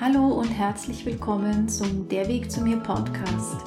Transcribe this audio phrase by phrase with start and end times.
[0.00, 3.58] Hallo und herzlich willkommen zum Der Weg zu mir Podcast,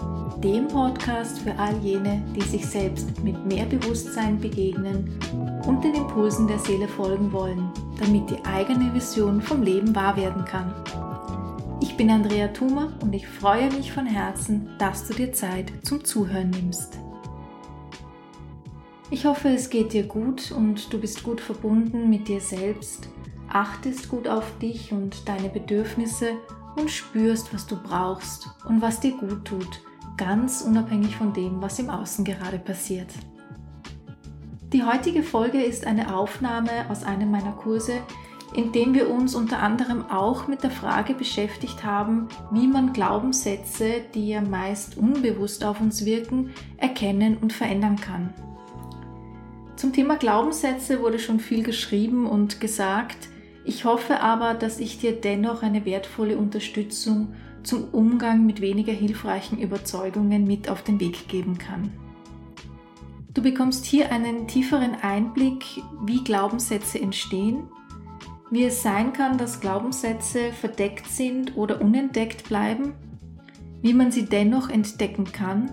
[0.43, 5.19] dem Podcast für all jene, die sich selbst mit mehr Bewusstsein begegnen
[5.67, 7.69] und den Impulsen der Seele folgen wollen,
[7.99, 10.73] damit die eigene Vision vom Leben wahr werden kann.
[11.83, 16.03] Ich bin Andrea Thumer und ich freue mich von Herzen, dass du dir Zeit zum
[16.03, 16.97] Zuhören nimmst.
[19.11, 23.07] Ich hoffe, es geht dir gut und du bist gut verbunden mit dir selbst
[23.53, 26.31] achtest gut auf dich und deine Bedürfnisse
[26.75, 29.81] und spürst, was du brauchst und was dir gut tut,
[30.17, 33.09] ganz unabhängig von dem, was im Außen gerade passiert.
[34.73, 37.93] Die heutige Folge ist eine Aufnahme aus einem meiner Kurse,
[38.55, 44.01] in dem wir uns unter anderem auch mit der Frage beschäftigt haben, wie man Glaubenssätze,
[44.13, 48.33] die ja meist unbewusst auf uns wirken, erkennen und verändern kann.
[49.75, 53.29] Zum Thema Glaubenssätze wurde schon viel geschrieben und gesagt.
[53.65, 59.57] Ich hoffe aber, dass ich dir dennoch eine wertvolle Unterstützung zum Umgang mit weniger hilfreichen
[59.57, 61.91] Überzeugungen mit auf den Weg geben kann.
[63.33, 65.65] Du bekommst hier einen tieferen Einblick,
[66.05, 67.63] wie Glaubenssätze entstehen,
[68.51, 72.93] wie es sein kann, dass Glaubenssätze verdeckt sind oder unentdeckt bleiben,
[73.81, 75.71] wie man sie dennoch entdecken kann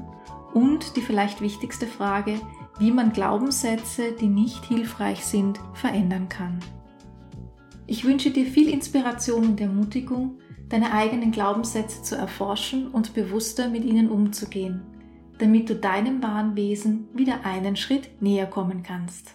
[0.55, 2.41] und die vielleicht wichtigste Frage,
[2.79, 6.61] wie man Glaubenssätze, die nicht hilfreich sind, verändern kann.
[7.91, 10.39] Ich wünsche dir viel Inspiration und Ermutigung,
[10.69, 14.83] deine eigenen Glaubenssätze zu erforschen und bewusster mit ihnen umzugehen,
[15.41, 19.35] damit du deinem wahren Wesen wieder einen Schritt näher kommen kannst.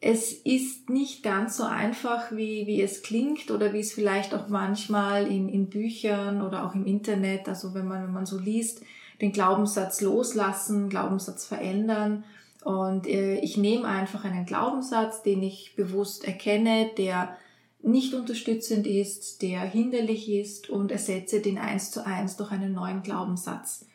[0.00, 4.48] Es ist nicht ganz so einfach, wie, wie es klingt oder wie es vielleicht auch
[4.48, 8.82] manchmal in, in Büchern oder auch im Internet, also wenn man, wenn man so liest,
[9.20, 12.24] den Glaubenssatz loslassen, Glaubenssatz verändern
[12.68, 17.34] und äh, ich nehme einfach einen Glaubenssatz, den ich bewusst erkenne, der
[17.80, 23.02] nicht unterstützend ist, der hinderlich ist und ersetze den eins zu eins durch einen neuen
[23.02, 23.86] Glaubenssatz.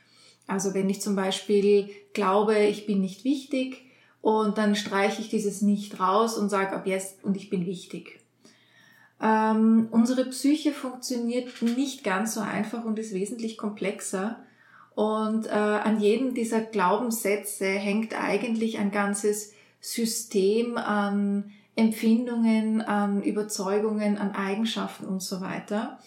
[0.48, 3.84] Also wenn ich zum Beispiel glaube, ich bin nicht wichtig
[4.22, 8.22] und dann streiche ich dieses nicht raus und sage ab jetzt und ich bin wichtig.
[9.22, 14.44] Ähm, unsere Psyche funktioniert nicht ganz so einfach und ist wesentlich komplexer.
[14.96, 24.18] Und äh, an jedem dieser Glaubenssätze hängt eigentlich ein ganzes System an Empfindungen, an Überzeugungen,
[24.18, 26.00] an Eigenschaften und so weiter.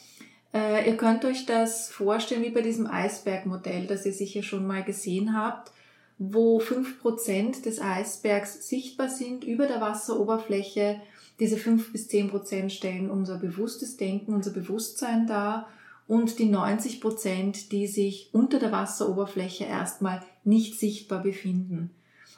[0.54, 4.84] Äh, ihr könnt euch das vorstellen wie bei diesem Eisbergmodell, das ihr sicher schon mal
[4.84, 5.72] gesehen habt,
[6.18, 11.00] wo fünf Prozent des Eisbergs sichtbar sind über der Wasseroberfläche.
[11.40, 15.68] Diese fünf bis zehn Prozent stellen unser bewusstes Denken, unser Bewusstsein dar
[16.06, 21.90] und die 90 Prozent, die sich unter der Wasseroberfläche erstmal nicht sichtbar befinden.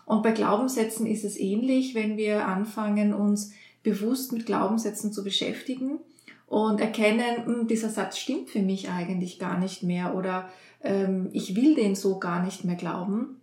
[0.06, 3.52] Und bei Glaubenssätzen ist es ähnlich, wenn wir anfangen, uns
[3.82, 5.98] bewusst mit Glaubenssätzen zu beschäftigen
[6.46, 10.48] und erkennen, hm, dieser Satz stimmt für mich eigentlich gar nicht mehr oder
[10.82, 13.40] ähm, ich will den so gar nicht mehr glauben,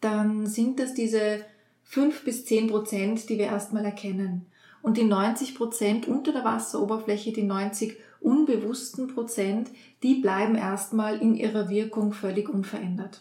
[0.00, 1.44] dann sind das diese
[1.84, 4.46] fünf bis zehn Prozent, die wir erstmal erkennen.
[4.86, 9.68] Und die 90 Prozent unter der Wasseroberfläche, die 90 unbewussten Prozent,
[10.04, 13.20] die bleiben erstmal in ihrer Wirkung völlig unverändert.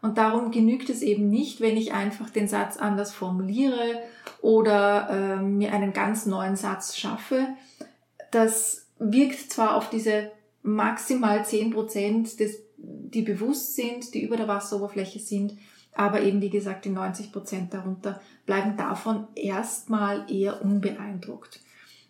[0.00, 4.00] Und darum genügt es eben nicht, wenn ich einfach den Satz anders formuliere
[4.40, 7.46] oder äh, mir einen ganz neuen Satz schaffe.
[8.30, 10.30] Das wirkt zwar auf diese
[10.62, 12.30] maximal zehn Prozent,
[12.78, 15.58] die bewusst sind, die über der Wasseroberfläche sind,
[15.96, 21.60] aber eben wie gesagt die 90 Prozent darunter bleiben davon erstmal eher unbeeindruckt.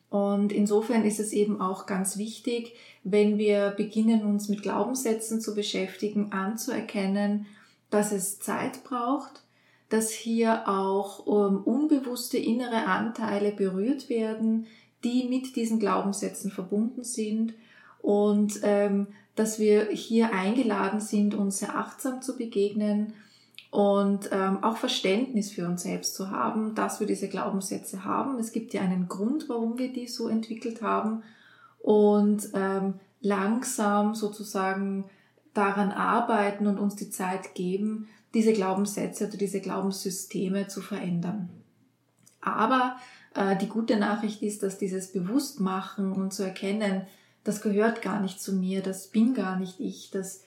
[0.08, 5.54] Und insofern ist es eben auch ganz wichtig, wenn wir beginnen, uns mit Glaubenssätzen zu
[5.54, 7.46] beschäftigen, anzuerkennen,
[7.90, 9.42] dass es Zeit braucht,
[9.88, 14.66] dass hier auch ähm, unbewusste innere Anteile berührt werden,
[15.04, 17.54] die mit diesen Glaubenssätzen verbunden sind
[18.00, 23.12] und ähm, dass wir hier eingeladen sind, uns sehr achtsam zu begegnen
[23.76, 28.38] und ähm, auch Verständnis für uns selbst zu haben, dass wir diese Glaubenssätze haben.
[28.38, 31.22] Es gibt ja einen Grund, warum wir die so entwickelt haben
[31.80, 35.04] und ähm, langsam sozusagen
[35.52, 41.50] daran arbeiten und uns die Zeit geben, diese Glaubenssätze oder diese Glaubenssysteme zu verändern.
[42.40, 42.96] Aber
[43.34, 47.02] äh, die gute Nachricht ist, dass dieses Bewusstmachen und zu erkennen,
[47.44, 50.45] das gehört gar nicht zu mir, das bin gar nicht ich, das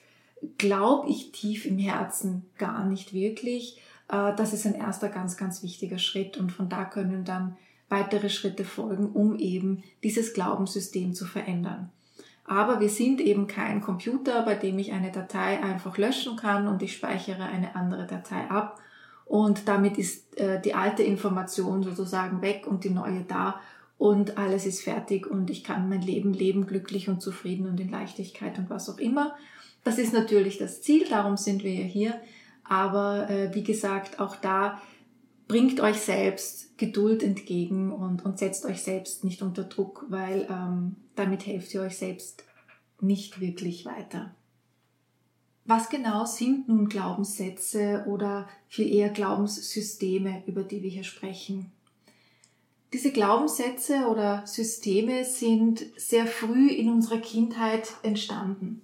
[0.58, 3.80] glaube ich tief im Herzen gar nicht wirklich.
[4.08, 7.56] Äh, das ist ein erster ganz, ganz wichtiger Schritt und von da können dann
[7.88, 11.90] weitere Schritte folgen, um eben dieses Glaubenssystem zu verändern.
[12.44, 16.82] Aber wir sind eben kein Computer, bei dem ich eine Datei einfach löschen kann und
[16.82, 18.80] ich speichere eine andere Datei ab
[19.30, 23.60] und damit ist äh, die alte Information sozusagen weg und die neue da
[23.96, 27.90] und alles ist fertig und ich kann mein Leben leben, glücklich und zufrieden und in
[27.90, 29.36] Leichtigkeit und was auch immer.
[29.84, 32.20] Das ist natürlich das Ziel, darum sind wir ja hier.
[32.64, 34.80] Aber äh, wie gesagt, auch da
[35.48, 40.96] bringt euch selbst Geduld entgegen und, und setzt euch selbst nicht unter Druck, weil ähm,
[41.16, 42.44] damit helft ihr euch selbst
[43.00, 44.34] nicht wirklich weiter.
[45.64, 51.72] Was genau sind nun Glaubenssätze oder viel eher Glaubenssysteme, über die wir hier sprechen?
[52.92, 58.82] Diese Glaubenssätze oder Systeme sind sehr früh in unserer Kindheit entstanden.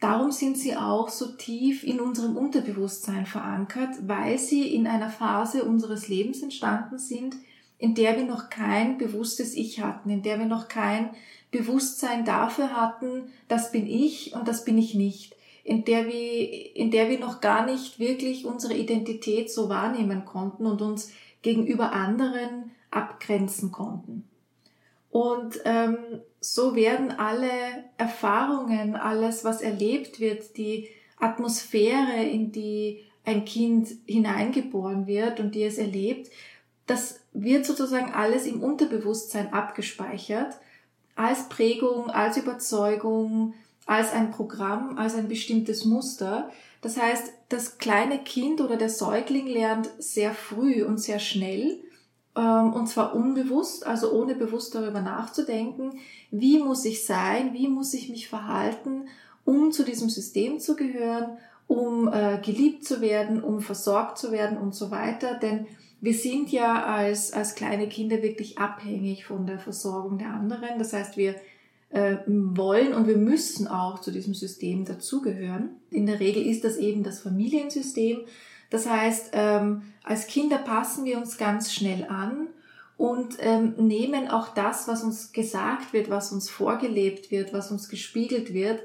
[0.00, 5.64] Darum sind sie auch so tief in unserem Unterbewusstsein verankert, weil sie in einer Phase
[5.64, 7.36] unseres Lebens entstanden sind,
[7.76, 11.10] in der wir noch kein bewusstes Ich hatten, in der wir noch kein
[11.50, 16.90] Bewusstsein dafür hatten, das bin ich und das bin ich nicht, in der wir, in
[16.90, 21.12] der wir noch gar nicht wirklich unsere Identität so wahrnehmen konnten und uns
[21.42, 24.24] gegenüber anderen abgrenzen konnten.
[25.10, 25.98] Und ähm,
[26.40, 27.48] so werden alle
[27.98, 35.64] Erfahrungen, alles, was erlebt wird, die Atmosphäre, in die ein Kind hineingeboren wird und die
[35.64, 36.30] es erlebt,
[36.86, 40.56] das wird sozusagen alles im Unterbewusstsein abgespeichert,
[41.14, 43.54] als Prägung, als Überzeugung,
[43.86, 46.50] als ein Programm, als ein bestimmtes Muster.
[46.80, 51.78] Das heißt, das kleine Kind oder der Säugling lernt sehr früh und sehr schnell,
[52.42, 55.98] und zwar unbewusst, also ohne bewusst darüber nachzudenken,
[56.30, 59.08] wie muss ich sein, wie muss ich mich verhalten,
[59.44, 64.58] um zu diesem System zu gehören, um äh, geliebt zu werden, um versorgt zu werden
[64.58, 65.34] und so weiter.
[65.34, 65.66] Denn
[66.00, 70.78] wir sind ja als, als kleine Kinder wirklich abhängig von der Versorgung der anderen.
[70.78, 71.34] Das heißt, wir
[71.90, 75.70] äh, wollen und wir müssen auch zu diesem System dazugehören.
[75.90, 78.20] In der Regel ist das eben das Familiensystem.
[78.70, 82.46] Das heißt, ähm, als Kinder passen wir uns ganz schnell an
[82.96, 87.88] und ähm, nehmen auch das, was uns gesagt wird, was uns vorgelebt wird, was uns
[87.88, 88.80] gespiegelt wird,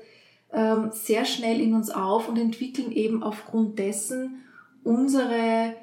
[0.52, 4.44] ähm, sehr schnell in uns auf und entwickeln eben aufgrund dessen
[4.84, 5.74] unsere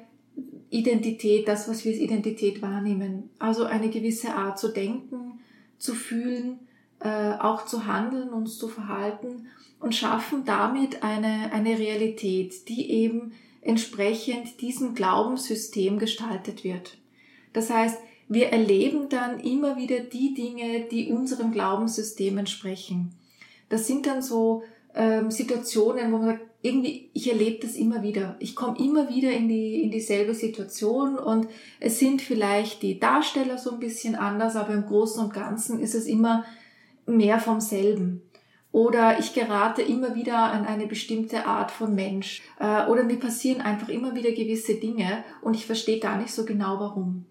[0.69, 3.29] Identität, das, was wir als Identität wahrnehmen.
[3.37, 5.39] Also eine gewisse Art zu denken,
[5.77, 6.59] zu fühlen,
[7.03, 9.47] äh, auch zu handeln, uns zu verhalten
[9.79, 16.97] und schaffen damit eine, eine Realität, die eben entsprechend diesem Glaubenssystem gestaltet wird.
[17.51, 17.97] Das heißt,
[18.29, 23.13] wir erleben dann immer wieder die Dinge, die unserem Glaubenssystem entsprechen.
[23.69, 24.63] Das sind dann so
[24.95, 28.37] ähm, Situationen, wo man sagt, irgendwie, ich erlebe das immer wieder.
[28.39, 31.47] Ich komme immer wieder in, die, in dieselbe Situation und
[31.81, 35.93] es sind vielleicht die Darsteller so ein bisschen anders, aber im Großen und Ganzen ist
[35.93, 36.45] es immer
[37.05, 38.21] mehr vom selben.
[38.71, 42.41] Oder ich gerate immer wieder an eine bestimmte Art von Mensch.
[42.59, 46.43] Äh, oder mir passieren einfach immer wieder gewisse Dinge und ich verstehe gar nicht so
[46.43, 47.25] genau warum.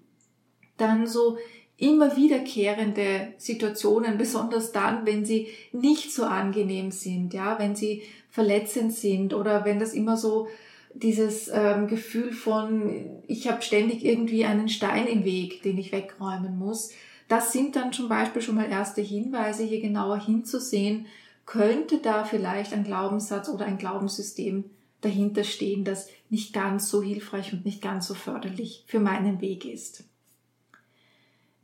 [0.77, 1.39] Dann so
[1.77, 8.93] immer wiederkehrende Situationen, besonders dann, wenn sie nicht so angenehm sind, ja, wenn sie verletzend
[8.93, 10.47] sind oder wenn das immer so
[10.95, 16.57] dieses ähm, Gefühl von, ich habe ständig irgendwie einen Stein im Weg, den ich wegräumen
[16.57, 16.93] muss.
[17.33, 21.07] Das sind dann zum Beispiel schon mal erste Hinweise, hier genauer hinzusehen,
[21.47, 24.65] könnte da vielleicht ein Glaubenssatz oder ein Glaubenssystem
[25.01, 29.65] dahinter stehen, das nicht ganz so hilfreich und nicht ganz so förderlich für meinen Weg
[29.65, 30.05] ist.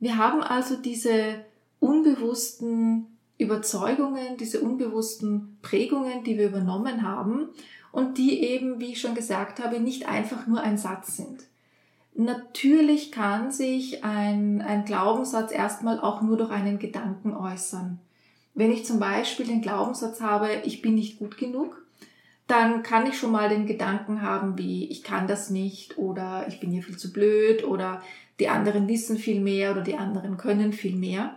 [0.00, 1.44] Wir haben also diese
[1.80, 7.50] unbewussten Überzeugungen, diese unbewussten Prägungen, die wir übernommen haben
[7.92, 11.44] und die eben, wie ich schon gesagt habe, nicht einfach nur ein Satz sind.
[12.20, 18.00] Natürlich kann sich ein, ein Glaubenssatz erstmal auch nur durch einen Gedanken äußern.
[18.54, 21.80] Wenn ich zum Beispiel den Glaubenssatz habe, ich bin nicht gut genug,
[22.48, 26.58] dann kann ich schon mal den Gedanken haben, wie ich kann das nicht oder ich
[26.58, 28.02] bin hier viel zu blöd oder
[28.40, 31.36] die anderen wissen viel mehr oder die anderen können viel mehr.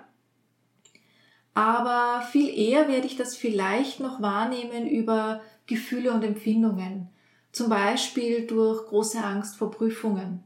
[1.54, 7.08] Aber viel eher werde ich das vielleicht noch wahrnehmen über Gefühle und Empfindungen.
[7.52, 10.44] Zum Beispiel durch große Angst vor Prüfungen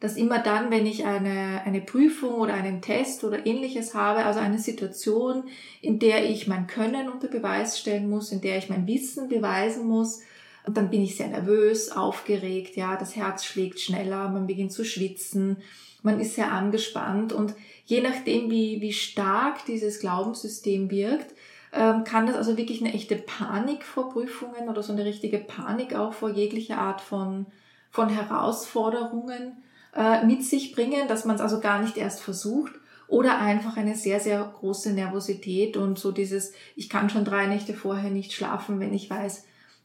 [0.00, 4.38] dass immer dann, wenn ich eine, eine Prüfung oder einen Test oder ähnliches habe, also
[4.38, 5.44] eine Situation,
[5.80, 9.88] in der ich mein Können unter Beweis stellen muss, in der ich mein Wissen beweisen
[9.88, 10.20] muss,
[10.66, 15.56] dann bin ich sehr nervös, aufgeregt, ja, das Herz schlägt schneller, man beginnt zu schwitzen,
[16.02, 17.54] man ist sehr angespannt und
[17.86, 21.34] je nachdem, wie, wie stark dieses Glaubenssystem wirkt,
[21.72, 25.94] ähm, kann das also wirklich eine echte Panik vor Prüfungen oder so eine richtige Panik
[25.94, 27.46] auch vor jeglicher Art von,
[27.90, 29.56] von Herausforderungen
[29.94, 32.72] äh, mit sich bringen, dass man es also gar nicht erst versucht
[33.06, 37.74] oder einfach eine sehr, sehr große Nervosität und so dieses, ich kann schon drei Nächte
[37.74, 39.44] vorher nicht schlafen, wenn ich weiß,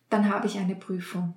[0.09, 1.33] dann habe ich eine Prüfung.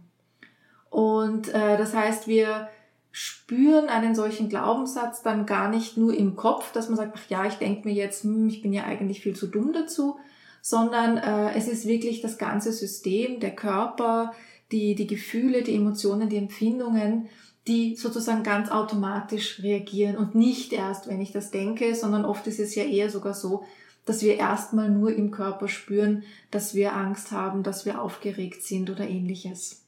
[0.91, 2.69] Und äh, das heißt, wir
[3.13, 7.47] spüren einen solchen Glaubenssatz dann gar nicht nur im Kopf, dass man sagt, ach ja,
[7.47, 10.19] ich denke mir jetzt, hm, ich bin ja eigentlich viel zu dumm dazu,
[10.61, 14.33] sondern äh, es ist wirklich das ganze System, der Körper,
[14.73, 17.29] die, die Gefühle, die Emotionen, die Empfindungen,
[17.67, 22.61] die sozusagen ganz automatisch reagieren und nicht erst, wenn ich das denke, sondern oft ist
[22.61, 23.65] es ja eher sogar so,
[24.05, 28.89] dass wir erstmal nur im Körper spüren, dass wir Angst haben, dass wir aufgeregt sind
[28.89, 29.83] oder ähnliches.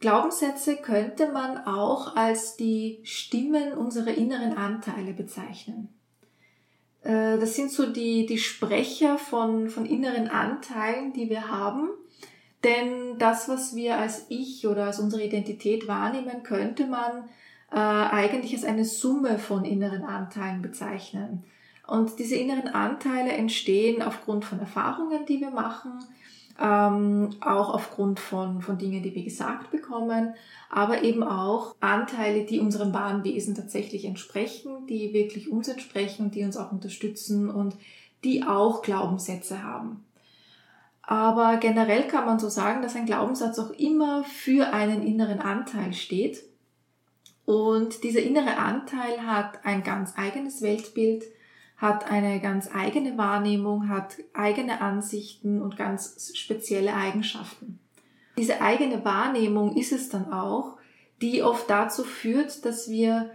[0.00, 5.88] Glaubenssätze könnte man auch als die Stimmen unserer inneren Anteile bezeichnen.
[7.02, 11.90] Äh, das sind so die, die Sprecher von, von inneren Anteilen, die wir haben.
[12.64, 17.28] Denn das, was wir als Ich oder als unsere Identität wahrnehmen, könnte man
[17.70, 21.44] äh, eigentlich als eine Summe von inneren Anteilen bezeichnen.
[21.86, 25.92] Und diese inneren Anteile entstehen aufgrund von Erfahrungen, die wir machen,
[26.60, 30.34] ähm, auch aufgrund von, von Dingen, die wir gesagt bekommen,
[30.68, 36.44] aber eben auch Anteile, die unserem wahren Wesen tatsächlich entsprechen, die wirklich uns entsprechen, die
[36.44, 37.76] uns auch unterstützen und
[38.24, 40.04] die auch Glaubenssätze haben.
[41.10, 45.94] Aber generell kann man so sagen, dass ein Glaubenssatz auch immer für einen inneren Anteil
[45.94, 46.42] steht.
[47.46, 51.24] Und dieser innere Anteil hat ein ganz eigenes Weltbild,
[51.78, 57.78] hat eine ganz eigene Wahrnehmung, hat eigene Ansichten und ganz spezielle Eigenschaften.
[58.36, 60.76] Diese eigene Wahrnehmung ist es dann auch,
[61.22, 63.30] die oft dazu führt, dass wir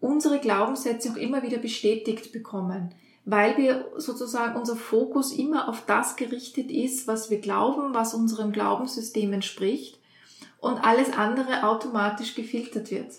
[0.00, 2.96] unsere Glaubenssätze auch immer wieder bestätigt bekommen,
[3.26, 8.52] weil wir sozusagen unser Fokus immer auf das gerichtet ist, was wir glauben, was unserem
[8.52, 9.98] Glaubenssystem entspricht
[10.58, 13.12] und alles andere automatisch gefiltert wird.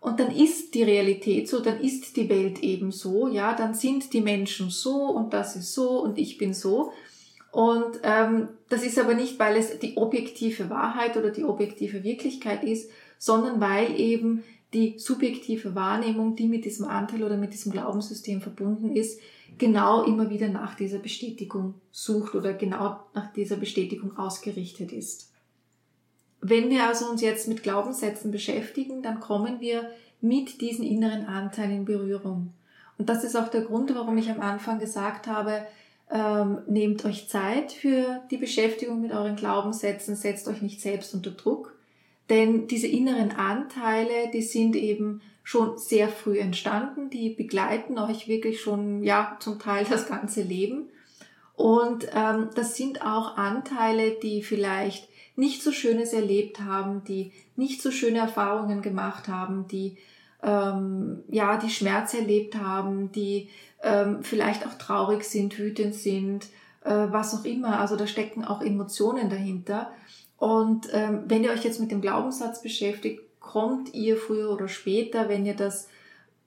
[0.00, 4.12] Und dann ist die Realität so, dann ist die Welt eben so, ja, dann sind
[4.12, 6.92] die Menschen so und das ist so und ich bin so.
[7.50, 12.62] Und ähm, das ist aber nicht, weil es die objektive Wahrheit oder die objektive Wirklichkeit
[12.62, 12.88] ist,
[13.18, 18.94] sondern weil eben die subjektive Wahrnehmung, die mit diesem Anteil oder mit diesem Glaubenssystem verbunden
[18.94, 19.20] ist,
[19.56, 25.30] genau immer wieder nach dieser Bestätigung sucht oder genau nach dieser Bestätigung ausgerichtet ist.
[26.40, 29.90] Wenn wir also uns jetzt mit Glaubenssätzen beschäftigen, dann kommen wir
[30.20, 32.52] mit diesen inneren Anteilen in Berührung.
[32.98, 35.66] Und das ist auch der Grund, warum ich am Anfang gesagt habe,
[36.10, 41.30] ähm, nehmt euch Zeit für die Beschäftigung mit euren Glaubenssätzen, setzt euch nicht selbst unter
[41.30, 41.73] Druck,
[42.30, 48.60] denn diese inneren Anteile, die sind eben schon sehr früh entstanden, die begleiten euch wirklich
[48.60, 50.88] schon, ja, zum Teil das ganze Leben.
[51.54, 57.82] Und ähm, das sind auch Anteile, die vielleicht nicht so Schönes erlebt haben, die nicht
[57.82, 59.98] so schöne Erfahrungen gemacht haben, die
[60.42, 63.48] ähm, ja die Schmerz erlebt haben, die
[63.82, 66.46] ähm, vielleicht auch traurig sind, wütend sind,
[66.84, 67.80] äh, was auch immer.
[67.80, 69.92] Also da stecken auch Emotionen dahinter.
[70.38, 75.28] Und ähm, wenn ihr euch jetzt mit dem Glaubenssatz beschäftigt, kommt ihr früher oder später,
[75.28, 75.88] wenn ihr das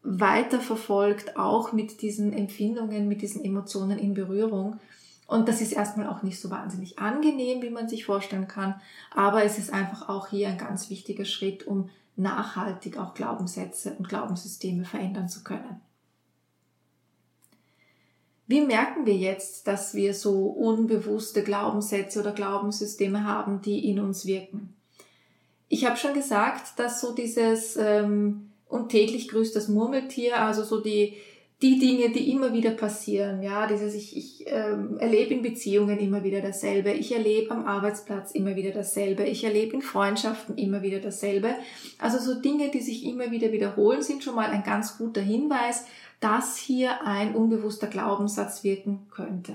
[0.03, 4.79] weiter verfolgt, auch mit diesen Empfindungen, mit diesen Emotionen in Berührung.
[5.27, 8.75] Und das ist erstmal auch nicht so wahnsinnig angenehm, wie man sich vorstellen kann,
[9.13, 14.07] aber es ist einfach auch hier ein ganz wichtiger Schritt, um nachhaltig auch Glaubenssätze und
[14.07, 15.81] Glaubenssysteme verändern zu können.
[18.47, 24.25] Wie merken wir jetzt, dass wir so unbewusste Glaubenssätze oder Glaubenssysteme haben, die in uns
[24.25, 24.73] wirken?
[25.67, 30.79] Ich habe schon gesagt, dass so dieses ähm, und täglich grüßt das Murmeltier, also so
[30.79, 31.17] die
[31.61, 36.23] die Dinge, die immer wieder passieren, ja, dieses ich, ich ähm, erlebe in Beziehungen immer
[36.23, 40.99] wieder dasselbe, ich erlebe am Arbeitsplatz immer wieder dasselbe, ich erlebe in Freundschaften immer wieder
[40.99, 41.55] dasselbe.
[41.97, 45.85] Also so Dinge, die sich immer wieder wiederholen, sind schon mal ein ganz guter Hinweis,
[46.19, 49.53] dass hier ein unbewusster Glaubenssatz wirken könnte.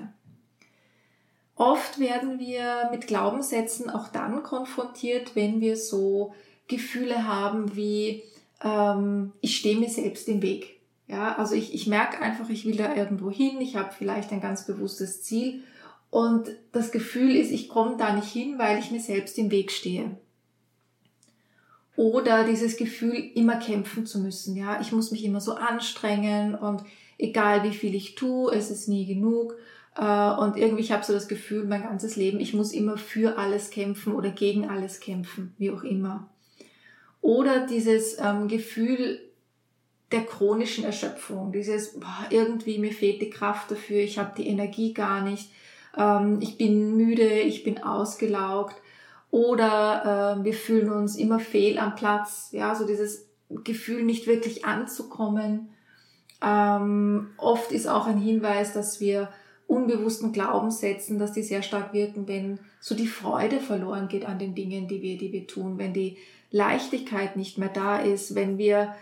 [1.54, 6.34] Oft werden wir mit Glaubenssätzen auch dann konfrontiert, wenn wir so
[6.66, 8.24] Gefühle haben wie
[8.64, 10.71] ähm, ich stehe mir selbst im Weg
[11.12, 14.40] ja, also ich, ich merke einfach, ich will da irgendwo hin, ich habe vielleicht ein
[14.40, 15.62] ganz bewusstes Ziel
[16.08, 19.70] und das Gefühl ist, ich komme da nicht hin, weil ich mir selbst im Weg
[19.70, 20.16] stehe.
[21.96, 24.56] Oder dieses Gefühl, immer kämpfen zu müssen.
[24.56, 26.82] Ja, ich muss mich immer so anstrengen und
[27.18, 29.54] egal wie viel ich tue, es ist nie genug.
[29.94, 33.36] Äh, und irgendwie, ich habe so das Gefühl, mein ganzes Leben, ich muss immer für
[33.36, 36.30] alles kämpfen oder gegen alles kämpfen, wie auch immer.
[37.20, 39.20] Oder dieses ähm, Gefühl,
[40.12, 41.52] der chronischen Erschöpfung.
[41.52, 45.50] Dieses, boah, irgendwie mir fehlt die Kraft dafür, ich habe die Energie gar nicht,
[45.96, 48.76] ähm, ich bin müde, ich bin ausgelaugt
[49.30, 52.50] oder äh, wir fühlen uns immer fehl am Platz.
[52.52, 53.28] Ja, so dieses
[53.64, 55.70] Gefühl, nicht wirklich anzukommen.
[56.42, 59.28] Ähm, oft ist auch ein Hinweis, dass wir
[59.66, 64.54] unbewussten Glaubenssätzen, dass die sehr stark wirken, wenn so die Freude verloren geht an den
[64.54, 66.18] Dingen, die wir, die wir tun, wenn die
[66.50, 68.94] Leichtigkeit nicht mehr da ist, wenn wir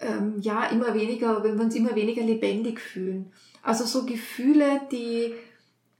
[0.00, 3.32] ähm, ja immer weniger, wenn wir uns immer weniger lebendig fühlen.
[3.62, 5.34] Also so Gefühle, die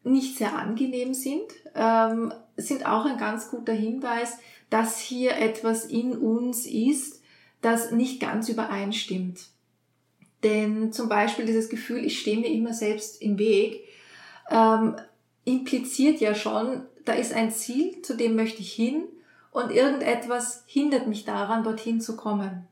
[0.04, 4.38] nicht sehr angenehm sind, ähm, sind auch ein ganz guter Hinweis,
[4.70, 7.22] dass hier etwas in uns ist,
[7.60, 9.40] das nicht ganz übereinstimmt.
[10.44, 13.84] Denn zum Beispiel dieses Gefühl, ich stehe mir immer selbst im Weg,
[14.50, 14.96] ähm,
[15.44, 19.04] impliziert ja schon, da ist ein Ziel, zu dem möchte ich hin
[19.50, 22.68] und irgendetwas hindert mich daran, dorthin zu kommen.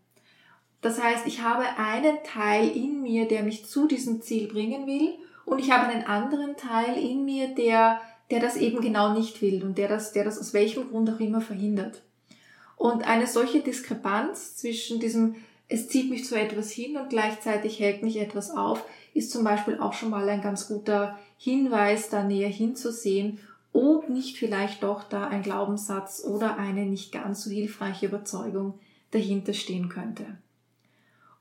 [0.80, 5.14] Das heißt, ich habe einen Teil in mir, der mich zu diesem Ziel bringen will
[5.44, 9.64] und ich habe einen anderen Teil in mir, der, der das eben genau nicht will
[9.64, 12.02] und der das, der das aus welchem Grund auch immer verhindert.
[12.76, 15.36] Und eine solche Diskrepanz zwischen diesem,
[15.68, 19.78] es zieht mich zu etwas hin und gleichzeitig hält mich etwas auf, ist zum Beispiel
[19.78, 23.38] auch schon mal ein ganz guter Hinweis, da näher hinzusehen,
[23.72, 28.78] ob nicht vielleicht doch da ein Glaubenssatz oder eine nicht ganz so hilfreiche Überzeugung
[29.10, 30.24] dahinter stehen könnte.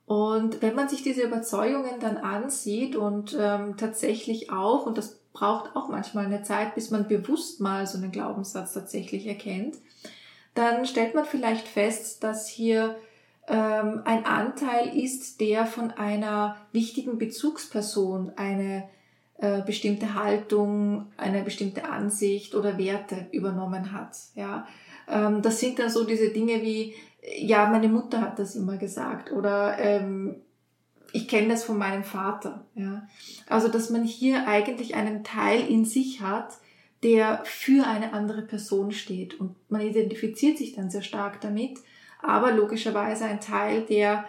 [0.06, 5.76] Und wenn man sich diese Überzeugungen dann ansieht und ähm, tatsächlich auch, und das braucht
[5.76, 9.78] auch manchmal eine Zeit, bis man bewusst mal so einen Glaubenssatz tatsächlich erkennt,
[10.54, 12.96] dann stellt man vielleicht fest, dass hier
[13.48, 18.88] ähm, ein Anteil ist, der von einer wichtigen Bezugsperson eine
[19.38, 24.16] äh, bestimmte Haltung, eine bestimmte Ansicht oder Werte übernommen hat.
[24.36, 24.66] Ja,
[25.08, 26.96] ähm, das sind dann so diese Dinge wie
[27.38, 30.36] ja, meine Mutter hat das immer gesagt oder ähm,
[31.12, 32.66] ich kenne das von meinem Vater.
[32.76, 33.08] Ja.
[33.48, 36.58] Also, dass man hier eigentlich einen Teil in sich hat,
[37.04, 41.78] der für eine andere Person steht und man identifiziert sich dann sehr stark damit,
[42.22, 44.26] aber logischerweise ein Teil, der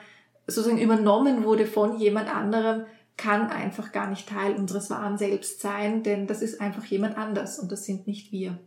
[0.46, 2.84] sozusagen übernommen wurde von jemand anderem,
[3.16, 7.58] kann einfach gar nicht Teil unseres wahren Selbst sein, denn das ist einfach jemand anders
[7.58, 8.58] und das sind nicht wir.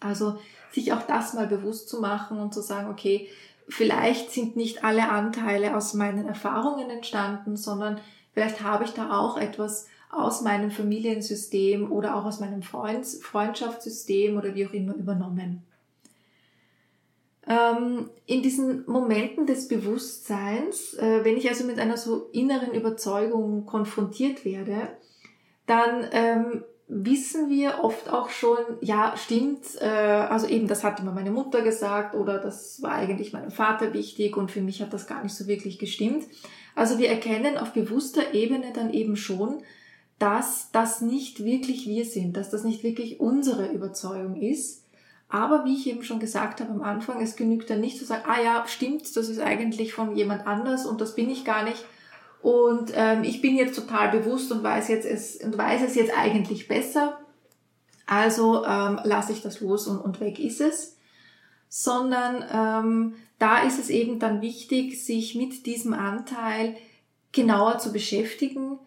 [0.00, 0.38] Also
[0.74, 3.28] sich auch das mal bewusst zu machen und zu sagen, okay,
[3.68, 8.00] vielleicht sind nicht alle Anteile aus meinen Erfahrungen entstanden, sondern
[8.32, 14.36] vielleicht habe ich da auch etwas aus meinem Familiensystem oder auch aus meinem Freund, Freundschaftssystem
[14.36, 15.62] oder wie auch immer übernommen.
[17.46, 23.66] Ähm, in diesen Momenten des Bewusstseins, äh, wenn ich also mit einer so inneren Überzeugung
[23.66, 24.88] konfrontiert werde,
[25.66, 31.12] dann ähm, wissen wir oft auch schon, ja, stimmt, äh, also eben, das hat immer
[31.12, 35.06] meine Mutter gesagt oder das war eigentlich meinem Vater wichtig und für mich hat das
[35.06, 36.24] gar nicht so wirklich gestimmt.
[36.74, 39.62] Also wir erkennen auf bewusster Ebene dann eben schon,
[40.18, 44.84] dass das nicht wirklich wir sind, dass das nicht wirklich unsere Überzeugung ist.
[45.28, 48.24] Aber wie ich eben schon gesagt habe am Anfang, es genügt dann nicht zu sagen,
[48.28, 51.84] ah ja, stimmt, das ist eigentlich von jemand anders und das bin ich gar nicht,
[52.44, 56.12] und ähm, ich bin jetzt total bewusst und weiß jetzt es und weiß es jetzt
[56.14, 57.18] eigentlich besser.
[58.04, 60.98] Also ähm, lasse ich das los und, und weg ist es.
[61.70, 66.76] Sondern ähm, da ist es eben dann wichtig, sich mit diesem Anteil
[67.32, 68.78] genauer zu beschäftigen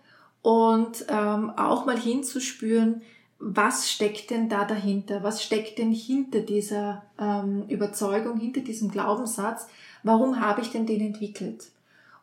[0.44, 3.02] und ähm, auch mal hinzuspüren,
[3.40, 5.24] was steckt denn da dahinter?
[5.24, 9.66] Was steckt denn hinter dieser ähm, Überzeugung, hinter diesem Glaubenssatz?
[10.04, 11.72] Warum habe ich denn den entwickelt?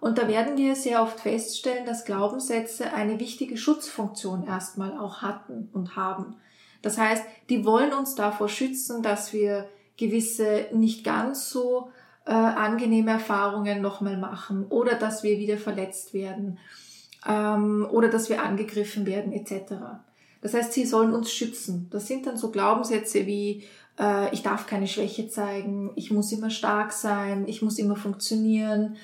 [0.05, 5.71] Und da werden wir sehr oft feststellen, dass Glaubenssätze eine wichtige Schutzfunktion erstmal auch hatten
[5.73, 6.37] und haben.
[6.83, 11.89] Das heißt, die wollen uns davor schützen, dass wir gewisse nicht ganz so
[12.27, 16.59] äh, angenehme Erfahrungen nochmal machen oder dass wir wieder verletzt werden
[17.27, 19.73] ähm, oder dass wir angegriffen werden etc.
[20.43, 21.89] Das heißt, sie sollen uns schützen.
[21.91, 23.65] Das sind dann so Glaubenssätze wie
[23.99, 28.99] äh, ich darf keine Schwäche zeigen, ich muss immer stark sein, ich muss immer funktionieren,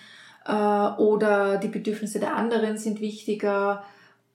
[0.44, 3.84] äh, oder die Bedürfnisse der anderen sind wichtiger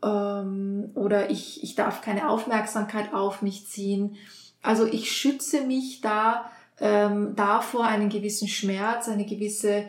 [0.04, 4.16] ähm, oder ich, ich darf keine Aufmerksamkeit auf mich ziehen.
[4.62, 9.86] Also ich schütze mich da ähm, davor, einen gewissen Schmerz, eine gewisse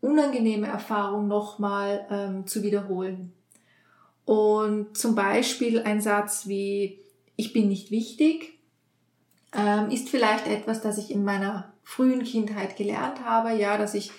[0.00, 3.32] unangenehme Erfahrung nochmal ähm, zu wiederholen.
[4.24, 7.00] Und zum Beispiel ein Satz wie
[7.36, 8.58] ich bin nicht wichtig
[9.54, 14.10] ähm, ist vielleicht etwas, das ich in meiner frühen Kindheit gelernt habe, ja, dass ich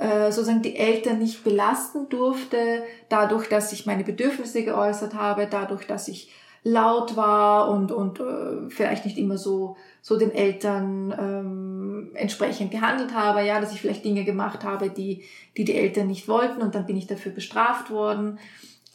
[0.00, 5.86] äh, sozusagen die Eltern nicht belasten durfte, dadurch, dass ich meine Bedürfnisse geäußert habe, dadurch,
[5.86, 6.32] dass ich
[6.62, 13.14] laut war und, und äh, vielleicht nicht immer so, so den Eltern ähm, entsprechend gehandelt
[13.14, 15.24] habe, ja, dass ich vielleicht Dinge gemacht habe, die,
[15.58, 18.38] die die Eltern nicht wollten und dann bin ich dafür bestraft worden.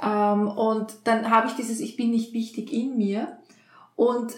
[0.02, 3.38] Ähm, und dann habe ich dieses Ich bin nicht wichtig in mir
[3.96, 4.34] und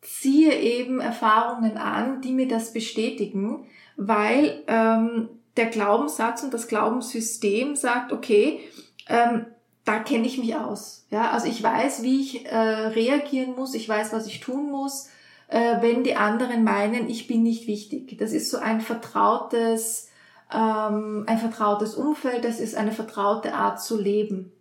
[0.00, 7.76] ziehe eben Erfahrungen an, die mir das bestätigen, weil ähm, der Glaubenssatz und das Glaubenssystem
[7.76, 8.60] sagt, okay,
[9.08, 9.46] ähm,
[9.84, 11.06] da kenne ich mich aus.
[11.10, 15.08] Ja, also ich weiß, wie ich äh, reagieren muss, ich weiß, was ich tun muss,
[15.48, 18.16] äh, wenn die anderen meinen, ich bin nicht wichtig.
[18.18, 20.08] Das ist so ein vertrautes,
[20.52, 24.52] ähm, ein vertrautes Umfeld, das ist eine vertraute Art zu leben.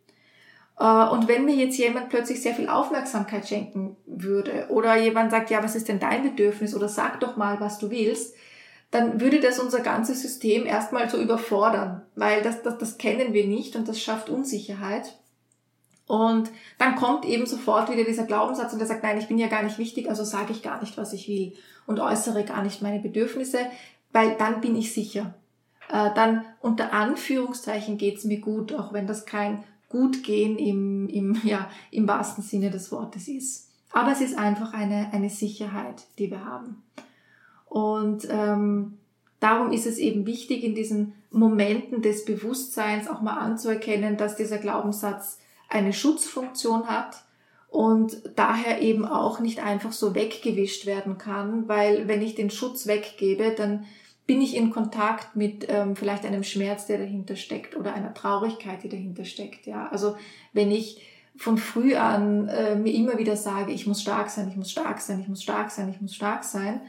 [0.78, 5.50] Äh, und wenn mir jetzt jemand plötzlich sehr viel Aufmerksamkeit schenken würde oder jemand sagt,
[5.50, 8.36] ja, was ist denn dein Bedürfnis oder sag doch mal, was du willst,
[8.94, 13.48] dann würde das unser ganzes System erstmal so überfordern, weil das, das, das kennen wir
[13.48, 15.18] nicht und das schafft Unsicherheit.
[16.06, 19.48] Und dann kommt eben sofort wieder dieser Glaubenssatz und der sagt, nein, ich bin ja
[19.48, 21.54] gar nicht wichtig, also sage ich gar nicht, was ich will
[21.88, 23.66] und äußere gar nicht meine Bedürfnisse,
[24.12, 25.34] weil dann bin ich sicher.
[25.90, 31.68] Äh, dann unter Anführungszeichen geht's mir gut, auch wenn das kein Gutgehen im, im, ja,
[31.90, 33.72] im wahrsten Sinne des Wortes ist.
[33.92, 36.84] Aber es ist einfach eine, eine Sicherheit, die wir haben.
[37.74, 39.00] Und ähm,
[39.40, 44.60] darum ist es eben wichtig, in diesen Momenten des Bewusstseins auch mal anzuerkennen, dass dieser
[44.60, 47.24] Glaubenssatz eine Schutzfunktion hat
[47.70, 52.86] und daher eben auch nicht einfach so weggewischt werden kann, weil wenn ich den Schutz
[52.86, 53.88] weggebe, dann
[54.28, 58.84] bin ich in Kontakt mit ähm, vielleicht einem Schmerz, der dahinter steckt oder einer Traurigkeit,
[58.84, 59.66] die dahinter steckt.
[59.66, 60.16] Ja, also
[60.54, 61.02] wenn ich
[61.36, 65.02] von früh an äh, mir immer wieder sage, ich muss stark sein, ich muss stark
[65.02, 66.82] sein, ich muss stark sein, ich muss stark sein,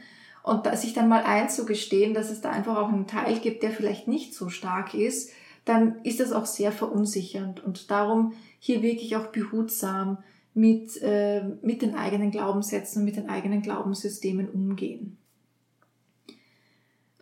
[0.45, 4.07] und sich dann mal einzugestehen, dass es da einfach auch einen Teil gibt, der vielleicht
[4.07, 5.31] nicht so stark ist,
[5.65, 7.63] dann ist das auch sehr verunsichernd.
[7.63, 10.19] Und darum hier wirklich auch behutsam
[10.53, 15.17] mit, äh, mit den eigenen Glaubenssätzen und mit den eigenen Glaubenssystemen umgehen.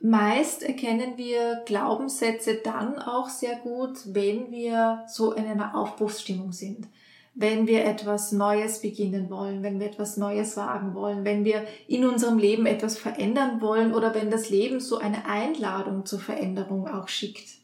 [0.01, 6.89] Meist erkennen wir Glaubenssätze dann auch sehr gut, wenn wir so in einer Aufbruchsstimmung sind
[7.35, 12.05] wenn wir etwas Neues beginnen wollen, wenn wir etwas Neues wagen wollen, wenn wir in
[12.05, 17.07] unserem Leben etwas verändern wollen oder wenn das Leben so eine Einladung zur Veränderung auch
[17.07, 17.63] schickt.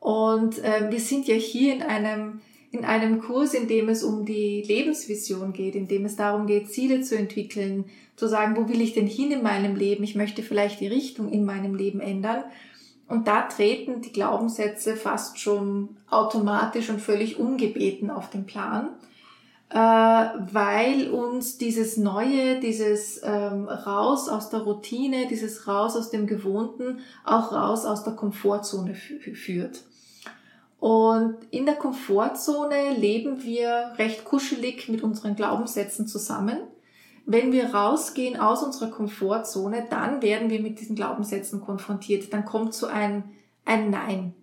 [0.00, 2.40] Und äh, wir sind ja hier in einem,
[2.72, 6.68] in einem Kurs, in dem es um die Lebensvision geht, in dem es darum geht,
[6.68, 7.84] Ziele zu entwickeln,
[8.16, 10.02] zu sagen, wo will ich denn hin in meinem Leben?
[10.02, 12.42] Ich möchte vielleicht die Richtung in meinem Leben ändern.
[13.12, 18.88] Und da treten die Glaubenssätze fast schon automatisch und völlig ungebeten auf den Plan,
[19.68, 26.26] äh, weil uns dieses Neue, dieses ähm, Raus aus der Routine, dieses Raus aus dem
[26.26, 29.82] Gewohnten auch raus aus der Komfortzone führt.
[30.80, 36.56] Und in der Komfortzone leben wir recht kuschelig mit unseren Glaubenssätzen zusammen
[37.24, 42.32] wenn wir rausgehen aus unserer Komfortzone, dann werden wir mit diesen Glaubenssätzen konfrontiert.
[42.32, 43.24] Dann kommt so ein,
[43.64, 44.34] ein Nein.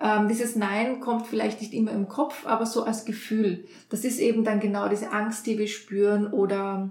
[0.00, 3.64] Ähm, dieses Nein kommt vielleicht nicht immer im Kopf, aber so als Gefühl.
[3.88, 6.90] Das ist eben dann genau diese Angst, die wir spüren oder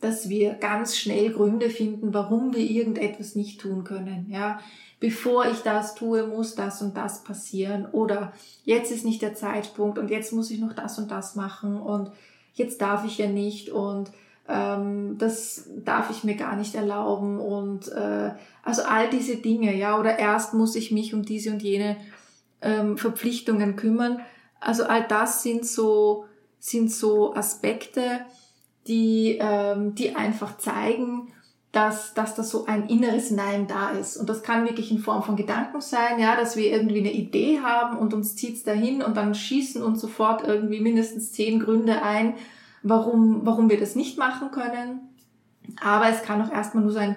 [0.00, 4.26] dass wir ganz schnell Gründe finden, warum wir irgendetwas nicht tun können.
[4.28, 4.60] Ja,
[5.00, 8.32] bevor ich das tue, muss das und das passieren oder
[8.64, 12.10] jetzt ist nicht der Zeitpunkt und jetzt muss ich noch das und das machen und
[12.54, 14.10] jetzt darf ich ja nicht und
[14.48, 19.98] ähm, das darf ich mir gar nicht erlauben und äh, also all diese Dinge, ja,
[19.98, 21.96] oder erst muss ich mich um diese und jene
[22.60, 24.20] ähm, Verpflichtungen kümmern.
[24.60, 26.26] Also all das sind so,
[26.58, 28.20] sind so Aspekte,
[28.86, 31.32] die, ähm, die einfach zeigen,
[31.72, 34.16] dass, dass da so ein inneres Nein da ist.
[34.16, 37.60] Und das kann wirklich in Form von Gedanken sein, ja, dass wir irgendwie eine Idee
[37.60, 42.34] haben und uns zieht's dahin und dann schießen uns sofort irgendwie mindestens zehn Gründe ein,
[42.84, 45.00] warum, warum wir das nicht machen können.
[45.82, 47.16] Aber es kann auch erstmal nur so ein,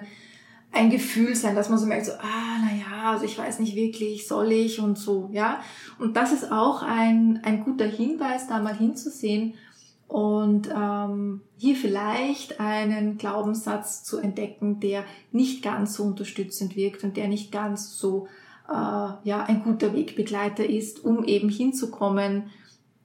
[0.72, 3.76] ein Gefühl sein, dass man so merkt, so, ah, na ja, also ich weiß nicht
[3.76, 5.60] wirklich, soll ich und so, ja.
[5.98, 9.54] Und das ist auch ein, ein guter Hinweis, da mal hinzusehen
[10.08, 17.18] und ähm, hier vielleicht einen Glaubenssatz zu entdecken, der nicht ganz so unterstützend wirkt und
[17.18, 18.26] der nicht ganz so
[18.68, 22.44] äh, ja ein guter Wegbegleiter ist, um eben hinzukommen,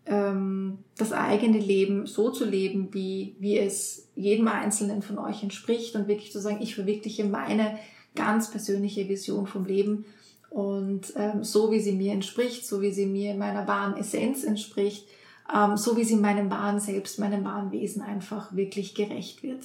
[0.05, 6.07] das eigene Leben so zu leben, wie, wie es jedem Einzelnen von euch entspricht und
[6.07, 7.79] wirklich zu sagen, ich verwirkliche meine
[8.15, 10.05] ganz persönliche Vision vom Leben
[10.49, 14.43] und ähm, so wie sie mir entspricht, so wie sie mir in meiner wahren Essenz
[14.43, 15.07] entspricht,
[15.53, 19.63] ähm, so wie sie meinem wahren Selbst, meinem wahren Wesen einfach wirklich gerecht wird.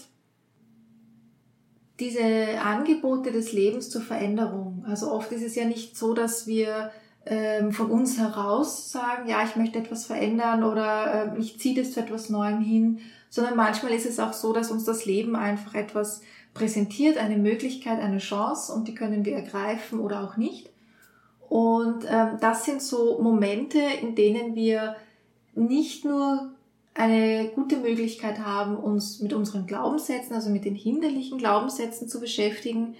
[2.00, 6.90] Diese Angebote des Lebens zur Veränderung, also oft ist es ja nicht so, dass wir
[7.28, 11.92] ähm, von uns heraus sagen, ja, ich möchte etwas verändern oder äh, ich ziehe das
[11.92, 15.74] zu etwas Neuem hin, sondern manchmal ist es auch so, dass uns das Leben einfach
[15.74, 16.22] etwas
[16.54, 20.70] präsentiert, eine Möglichkeit, eine Chance und die können wir ergreifen oder auch nicht.
[21.48, 24.96] Und ähm, das sind so Momente, in denen wir
[25.54, 26.50] nicht nur
[26.94, 32.96] eine gute Möglichkeit haben, uns mit unseren Glaubenssätzen, also mit den hinderlichen Glaubenssätzen zu beschäftigen,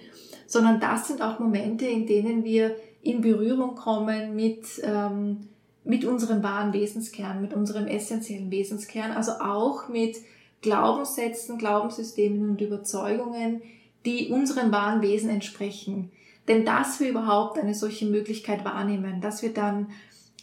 [0.47, 5.47] sondern das sind auch Momente, in denen wir in Berührung kommen mit, ähm,
[5.83, 10.17] mit unserem wahren Wesenskern, mit unserem essentiellen Wesenskern, also auch mit
[10.61, 13.61] Glaubenssätzen, Glaubenssystemen und Überzeugungen,
[14.05, 16.11] die unserem wahren Wesen entsprechen.
[16.47, 19.87] Denn dass wir überhaupt eine solche Möglichkeit wahrnehmen, dass wir dann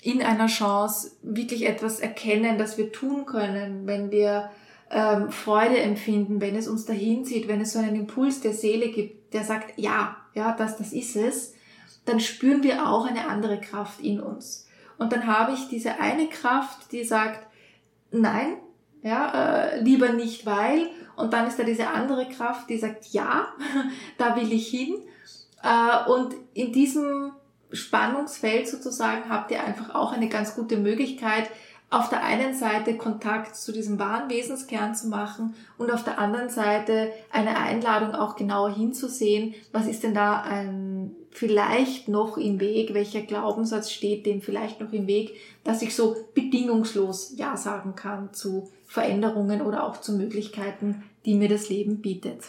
[0.03, 4.51] in einer Chance wirklich etwas erkennen, das wir tun können, wenn wir
[4.90, 8.90] ähm, Freude empfinden, wenn es uns dahin zieht, wenn es so einen Impuls der Seele
[8.90, 11.56] gibt, der sagt, ja, ja, das, das ist es,
[12.07, 14.66] dann spüren wir auch eine andere Kraft in uns.
[14.99, 17.47] Und dann habe ich diese eine Kraft, die sagt,
[18.11, 18.57] nein,
[19.03, 20.88] ja, äh, lieber nicht, weil.
[21.16, 23.49] Und dann ist da diese andere Kraft, die sagt, ja,
[24.19, 24.97] da will ich hin.
[25.62, 27.33] Äh, und in diesem
[27.73, 31.51] Spannungsfeld sozusagen habt ihr einfach auch eine ganz gute Möglichkeit,
[31.88, 36.49] auf der einen Seite Kontakt zu diesem wahren Wesenskern zu machen und auf der anderen
[36.49, 42.92] Seite eine Einladung auch genauer hinzusehen, was ist denn da ein, vielleicht noch im Weg,
[42.92, 48.35] welcher Glaubenssatz steht dem vielleicht noch im Weg, dass ich so bedingungslos Ja sagen kann
[48.35, 52.40] zu Veränderungen oder auch zu Möglichkeiten, die mir das Leben bietet.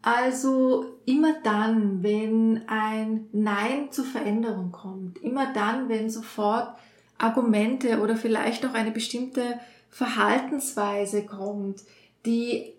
[0.00, 6.76] Also immer dann, wenn ein Nein zur Veränderung kommt, immer dann, wenn sofort
[7.18, 9.58] Argumente oder vielleicht auch eine bestimmte
[9.90, 11.82] Verhaltensweise kommt,
[12.24, 12.72] die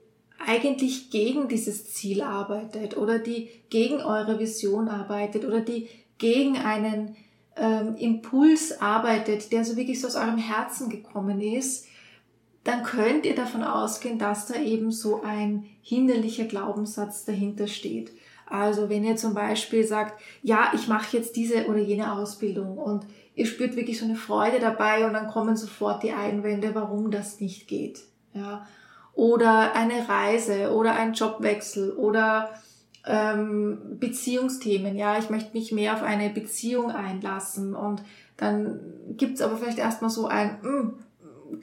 [0.45, 7.15] eigentlich gegen dieses Ziel arbeitet oder die gegen eure Vision arbeitet oder die gegen einen
[7.57, 11.87] ähm, Impuls arbeitet, der so wirklich so aus eurem Herzen gekommen ist,
[12.63, 18.11] dann könnt ihr davon ausgehen, dass da eben so ein hinderlicher Glaubenssatz dahinter steht.
[18.45, 23.05] Also wenn ihr zum Beispiel sagt, ja, ich mache jetzt diese oder jene Ausbildung und
[23.39, 27.39] ihr spürt wirklich so eine Freude dabei und dann kommen sofort die Einwände, warum das
[27.39, 28.01] nicht geht.
[28.33, 28.67] Ja.
[29.13, 32.49] Oder eine Reise oder ein Jobwechsel oder
[33.05, 34.97] ähm, Beziehungsthemen.
[34.97, 38.03] Ja, ich möchte mich mehr auf eine Beziehung einlassen und
[38.35, 38.81] dann
[39.15, 40.93] gibt's aber vielleicht erstmal so ein, mh, hm,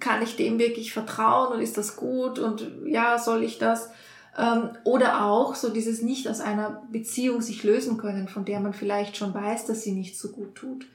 [0.00, 3.90] kann ich dem wirklich vertrauen und ist das gut und ja, soll ich das?
[4.38, 8.72] Ähm, oder auch so dieses nicht aus einer Beziehung sich lösen können, von der man
[8.72, 10.86] vielleicht schon weiß, dass sie nicht so gut tut.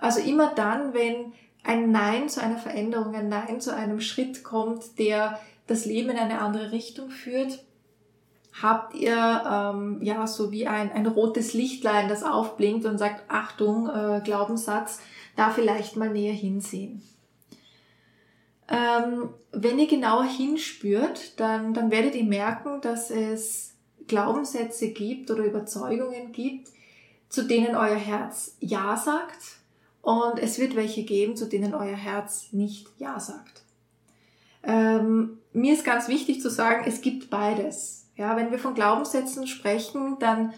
[0.00, 1.32] Also immer dann, wenn
[1.62, 6.16] ein Nein zu einer Veränderung, ein Nein zu einem Schritt kommt, der das Leben in
[6.16, 7.62] eine andere Richtung führt,
[8.60, 13.88] habt ihr ähm, ja so wie ein, ein rotes Lichtlein, das aufblinkt und sagt, Achtung,
[13.88, 15.00] äh, Glaubenssatz,
[15.36, 17.02] da vielleicht mal näher hinsehen.
[18.68, 23.74] Ähm, wenn ihr genauer hinspürt, dann, dann werdet ihr merken, dass es
[24.08, 26.68] Glaubenssätze gibt oder Überzeugungen gibt,
[27.28, 29.59] zu denen euer Herz Ja sagt
[30.02, 33.62] und es wird welche geben, zu denen euer Herz nicht Ja sagt.
[34.62, 38.06] Ähm, mir ist ganz wichtig zu sagen, es gibt beides.
[38.16, 40.52] Ja, wenn wir von Glaubenssätzen sprechen, dann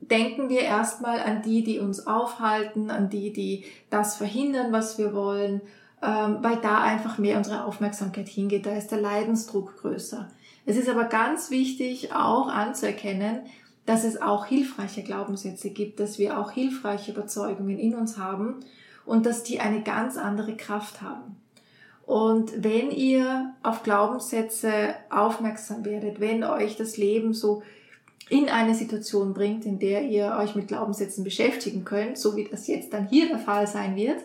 [0.00, 5.14] denken wir erstmal an die, die uns aufhalten, an die, die das verhindern, was wir
[5.14, 5.60] wollen
[6.02, 8.66] ähm, weil da einfach mehr unsere Aufmerksamkeit hingeht.
[8.66, 10.28] Da ist der Leidensdruck größer.
[10.64, 13.40] Es ist aber ganz wichtig auch anzuerkennen,
[13.86, 18.60] dass es auch hilfreiche Glaubenssätze gibt, dass wir auch hilfreiche Überzeugungen in uns haben
[19.06, 21.36] und dass die eine ganz andere Kraft haben.
[22.04, 27.62] Und wenn ihr auf Glaubenssätze aufmerksam werdet, wenn euch das Leben so
[28.28, 32.66] in eine Situation bringt, in der ihr euch mit Glaubenssätzen beschäftigen könnt, so wie das
[32.66, 34.20] jetzt dann hier der Fall sein wird,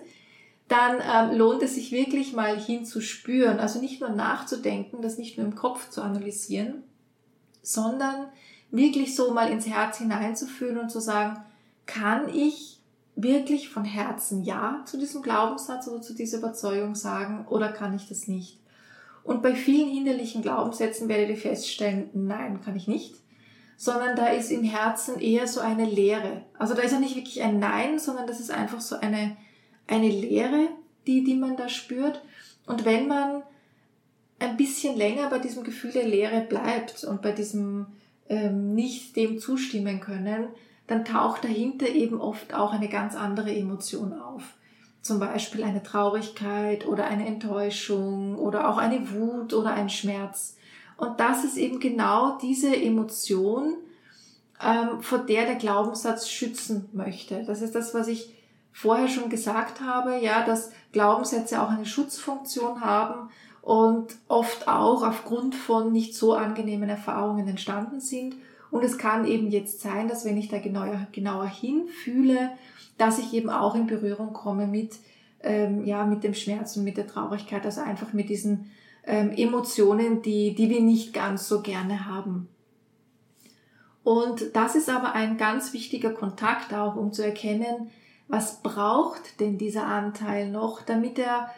[0.67, 3.59] dann ähm, lohnt es sich wirklich mal hinzuspüren.
[3.59, 6.83] Also nicht nur nachzudenken, das nicht nur im Kopf zu analysieren,
[7.61, 8.27] sondern
[8.71, 11.43] wirklich so mal ins Herz hineinzufühlen und zu sagen,
[11.85, 12.79] kann ich
[13.15, 18.07] wirklich von Herzen Ja zu diesem Glaubenssatz oder zu dieser Überzeugung sagen oder kann ich
[18.07, 18.59] das nicht?
[19.23, 23.15] Und bei vielen hinderlichen Glaubenssätzen werdet ihr feststellen, nein, kann ich nicht,
[23.77, 26.43] sondern da ist im Herzen eher so eine Leere.
[26.57, 29.37] Also da ist ja nicht wirklich ein Nein, sondern das ist einfach so eine
[29.91, 30.69] eine Leere,
[31.05, 32.21] die, die man da spürt.
[32.65, 33.43] Und wenn man
[34.39, 37.87] ein bisschen länger bei diesem Gefühl der Leere bleibt und bei diesem
[38.31, 40.47] ähm, nicht dem zustimmen können,
[40.87, 44.55] dann taucht dahinter eben oft auch eine ganz andere Emotion auf.
[45.01, 50.55] Zum Beispiel eine Traurigkeit oder eine Enttäuschung oder auch eine Wut oder ein Schmerz.
[50.95, 53.75] Und das ist eben genau diese Emotion,
[54.63, 57.43] ähm, vor der der Glaubenssatz schützen möchte.
[57.43, 58.33] Das ist das, was ich
[58.71, 63.29] vorher schon gesagt habe, ja, dass Glaubenssätze auch eine Schutzfunktion haben
[63.61, 68.35] und oft auch aufgrund von nicht so angenehmen Erfahrungen entstanden sind.
[68.71, 72.51] Und es kann eben jetzt sein, dass wenn ich da genauer, genauer hinfühle,
[72.97, 74.95] dass ich eben auch in Berührung komme mit,
[75.41, 78.71] ähm, ja, mit dem Schmerz und mit der Traurigkeit, also einfach mit diesen
[79.05, 82.47] ähm, Emotionen, die, die wir nicht ganz so gerne haben.
[84.03, 87.91] Und das ist aber ein ganz wichtiger Kontakt auch, um zu erkennen,
[88.27, 91.51] was braucht denn dieser Anteil noch, damit er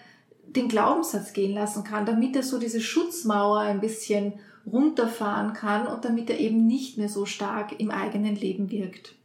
[0.48, 4.34] den Glaubenssatz gehen lassen kann, damit er so diese Schutzmauer ein bisschen
[4.66, 9.16] runterfahren kann und damit er eben nicht mehr so stark im eigenen Leben wirkt.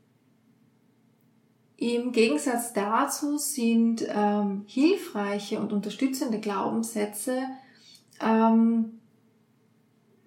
[1.77, 7.41] Im Gegensatz dazu sind ähm, hilfreiche und unterstützende Glaubenssätze
[8.21, 8.99] ähm,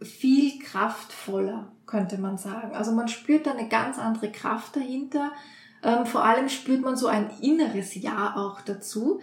[0.02, 2.74] viel kraftvoller, könnte man sagen.
[2.74, 5.34] Also man spürt da eine ganz andere Kraft dahinter.
[5.84, 9.20] Ähm, vor allem spürt man so ein inneres Ja auch dazu,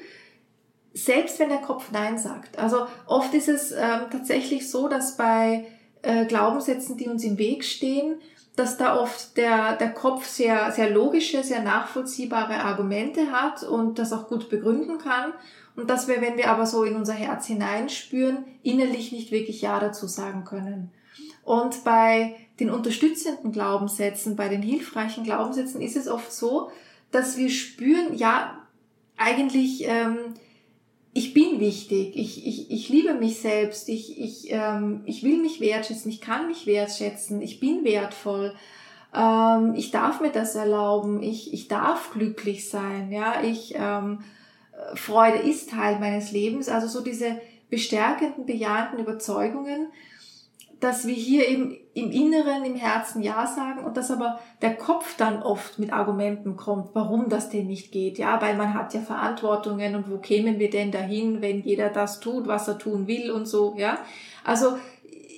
[0.95, 2.59] selbst wenn der Kopf Nein sagt.
[2.59, 5.67] Also oft ist es ähm, tatsächlich so, dass bei
[6.03, 8.17] äh, Glaubenssätzen, die uns im Weg stehen,
[8.57, 14.13] dass da oft der, der Kopf sehr, sehr logische, sehr nachvollziehbare Argumente hat und das
[14.13, 15.33] auch gut begründen kann.
[15.77, 19.79] Und dass wir, wenn wir aber so in unser Herz hineinspüren, innerlich nicht wirklich Ja
[19.79, 20.91] dazu sagen können.
[21.45, 26.71] Und bei den unterstützenden Glaubenssätzen, bei den hilfreichen Glaubenssätzen ist es oft so,
[27.13, 28.67] dass wir spüren, ja,
[29.17, 30.35] eigentlich, ähm,
[31.19, 35.61] ich bin wichtig, ich, ich, ich liebe mich selbst, ich, ich, ähm, ich will mich
[35.61, 38.55] wertschätzen, ich kann mich wertschätzen, ich bin wertvoll,
[39.13, 44.21] ähm, ich darf mir das erlauben, ich, ich darf glücklich sein, ja, ich, ähm,
[44.95, 49.89] Freude ist Teil meines Lebens, also so diese bestärkenden, bejahenden Überzeugungen,
[50.81, 55.17] dass wir hier eben im Inneren, im Herzen Ja sagen und dass aber der Kopf
[55.17, 58.19] dann oft mit Argumenten kommt, warum das denn nicht geht.
[58.19, 62.21] Ja, weil man hat ja Verantwortungen und wo kämen wir denn dahin, wenn jeder das
[62.21, 63.75] tut, was er tun will und so.
[63.77, 63.99] Ja,
[64.45, 64.77] also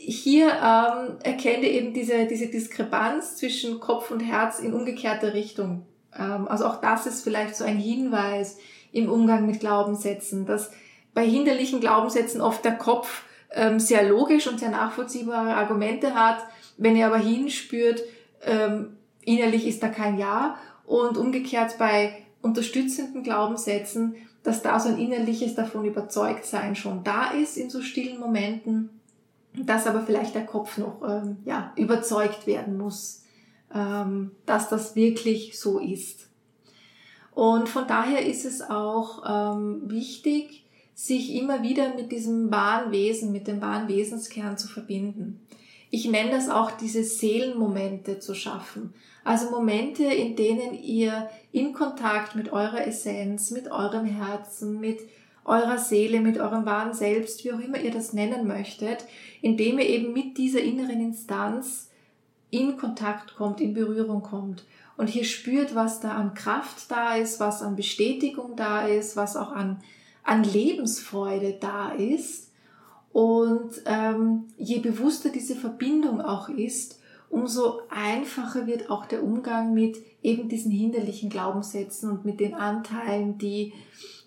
[0.05, 5.87] hier ähm, erkenne eben diese, diese Diskrepanz zwischen Kopf und Herz in umgekehrter Richtung.
[6.19, 8.59] Ähm, also auch das ist vielleicht so ein Hinweis
[8.93, 10.71] im Umgang mit Glaubenssätzen, dass
[11.15, 16.39] bei hinderlichen Glaubenssätzen oft der Kopf ähm, sehr logisch und sehr nachvollziehbare Argumente hat.
[16.77, 18.03] Wenn ihr aber hinspürt,
[18.43, 20.57] ähm, innerlich ist da kein Ja.
[20.87, 27.31] Und umgekehrt bei unterstützenden Glaubenssätzen, dass da so ein innerliches davon überzeugt sein schon da
[27.31, 28.89] ist in so stillen Momenten,
[29.53, 33.23] dass aber vielleicht der Kopf noch ähm, ja, überzeugt werden muss,
[33.75, 36.29] ähm, dass das wirklich so ist.
[37.33, 40.65] Und von daher ist es auch ähm, wichtig,
[41.07, 45.41] sich immer wieder mit diesem wahren Wesen, mit dem wahren Wesenskern zu verbinden.
[45.89, 48.93] Ich nenne das auch diese Seelenmomente zu schaffen.
[49.25, 55.01] Also Momente, in denen ihr in Kontakt mit eurer Essenz, mit eurem Herzen, mit
[55.47, 59.07] eurer Seele, mit eurem wahren Selbst, wie auch immer ihr das nennen möchtet,
[59.41, 61.89] indem ihr eben mit dieser inneren Instanz
[62.51, 64.67] in Kontakt kommt, in Berührung kommt
[64.99, 69.35] und hier spürt, was da an Kraft da ist, was an Bestätigung da ist, was
[69.35, 69.83] auch an
[70.23, 72.51] an Lebensfreude da ist.
[73.13, 79.99] Und ähm, je bewusster diese Verbindung auch ist, umso einfacher wird auch der Umgang mit
[80.23, 83.73] eben diesen hinderlichen Glaubenssätzen und mit den Anteilen, die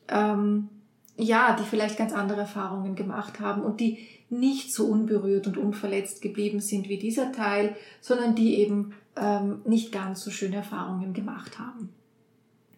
[0.09, 0.69] ähm,
[1.15, 6.21] ja, die vielleicht ganz andere Erfahrungen gemacht haben und die nicht so unberührt und unverletzt
[6.21, 11.59] geblieben sind wie dieser Teil, sondern die eben ähm, nicht ganz so schöne Erfahrungen gemacht
[11.59, 11.89] haben.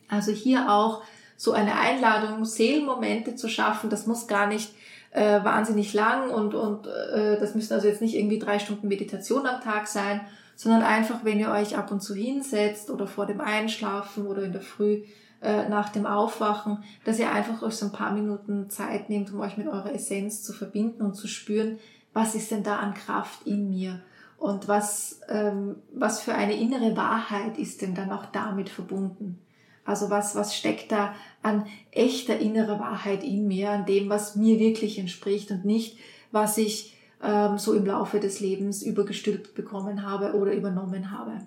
[0.09, 1.01] Also hier auch
[1.37, 3.89] so eine Einladung, Seelenmomente zu schaffen.
[3.89, 4.73] Das muss gar nicht
[5.11, 9.45] äh, wahnsinnig lang und, und äh, das müssen also jetzt nicht irgendwie drei Stunden Meditation
[9.45, 10.21] am Tag sein,
[10.55, 14.51] sondern einfach, wenn ihr euch ab und zu hinsetzt oder vor dem Einschlafen oder in
[14.51, 15.03] der Früh
[15.41, 19.39] äh, nach dem Aufwachen, dass ihr einfach euch so ein paar Minuten Zeit nehmt, um
[19.41, 21.79] euch mit eurer Essenz zu verbinden und zu spüren,
[22.13, 24.01] was ist denn da an Kraft in mir
[24.37, 29.39] und was, ähm, was für eine innere Wahrheit ist denn dann auch damit verbunden.
[29.85, 34.59] Also was, was steckt da an echter innerer Wahrheit in mir, an dem, was mir
[34.59, 35.97] wirklich entspricht und nicht,
[36.31, 41.39] was ich ähm, so im Laufe des Lebens übergestülpt bekommen habe oder übernommen habe.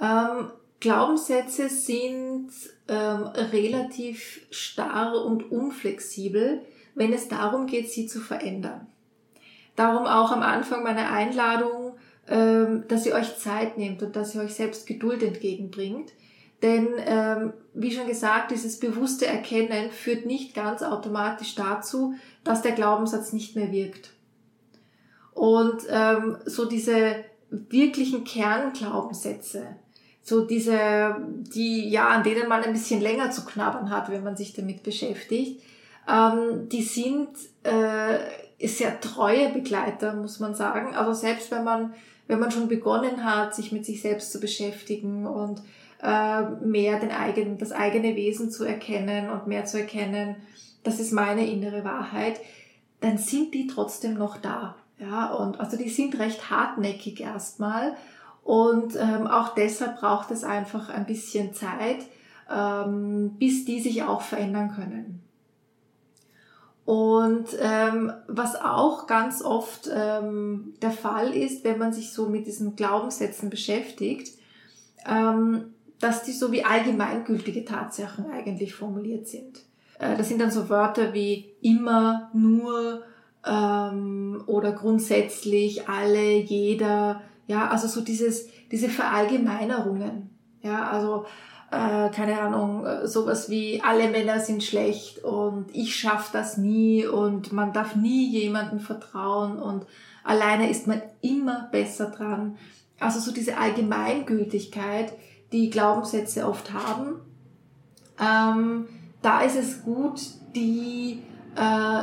[0.00, 2.50] Ähm, Glaubenssätze sind
[2.88, 6.62] ähm, relativ starr und unflexibel,
[6.94, 8.86] wenn es darum geht, sie zu verändern.
[9.76, 11.83] Darum auch am Anfang meiner Einladung
[12.26, 16.12] dass ihr euch Zeit nehmt und dass ihr euch selbst Geduld entgegenbringt.
[16.62, 22.72] Denn, ähm, wie schon gesagt, dieses bewusste Erkennen führt nicht ganz automatisch dazu, dass der
[22.72, 24.14] Glaubenssatz nicht mehr wirkt.
[25.34, 27.16] Und ähm, so diese
[27.50, 29.76] wirklichen Kernglaubenssätze,
[30.22, 31.16] so diese,
[31.54, 34.82] die ja, an denen man ein bisschen länger zu knabbern hat, wenn man sich damit
[34.82, 35.62] beschäftigt,
[36.08, 37.28] ähm, die sind
[37.62, 40.94] äh, sehr treue Begleiter, muss man sagen.
[40.94, 41.92] Also selbst wenn man
[42.26, 45.62] wenn man schon begonnen hat, sich mit sich selbst zu beschäftigen und
[46.02, 50.36] äh, mehr den eigenen, das eigene Wesen zu erkennen und mehr zu erkennen,
[50.82, 52.40] das ist meine innere Wahrheit,
[53.00, 54.76] dann sind die trotzdem noch da.
[54.98, 57.96] Ja, und also die sind recht hartnäckig erstmal.
[58.42, 62.04] Und ähm, auch deshalb braucht es einfach ein bisschen Zeit,
[62.50, 65.23] ähm, bis die sich auch verändern können.
[66.84, 72.46] Und ähm, was auch ganz oft ähm, der Fall ist, wenn man sich so mit
[72.46, 74.36] diesen Glaubenssätzen beschäftigt,
[75.06, 79.60] ähm, dass die so wie allgemeingültige Tatsachen eigentlich formuliert sind.
[79.98, 83.02] Äh, das sind dann so Wörter wie immer, nur
[83.46, 90.30] ähm, oder grundsätzlich, alle, jeder, ja, also so dieses, diese Verallgemeinerungen.
[90.60, 91.26] Ja, also
[91.74, 97.06] äh, keine Ahnung, äh, sowas wie alle Männer sind schlecht und ich schaff das nie
[97.06, 99.86] und man darf nie jemandem vertrauen und
[100.22, 102.56] alleine ist man immer besser dran.
[103.00, 105.12] Also so diese Allgemeingültigkeit,
[105.52, 107.20] die Glaubenssätze oft haben,
[108.20, 108.86] ähm,
[109.22, 110.20] da ist es gut,
[110.54, 111.22] die
[111.56, 112.02] äh,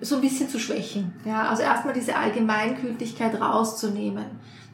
[0.00, 1.14] so ein bisschen zu schwächen.
[1.24, 4.26] Ja, also erstmal diese Allgemeingültigkeit rauszunehmen.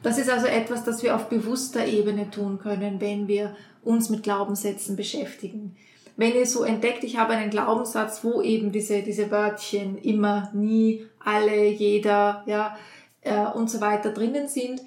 [0.03, 4.21] Das ist also etwas, das wir auf bewusster Ebene tun können, wenn wir uns mit
[4.21, 5.75] Glaubenssätzen beschäftigen.
[6.15, 11.07] Wenn ihr so entdeckt, ich habe einen Glaubenssatz, wo eben diese, diese Wörtchen immer, nie,
[11.19, 12.77] alle, jeder, ja,
[13.21, 14.81] äh, und so weiter drinnen sind,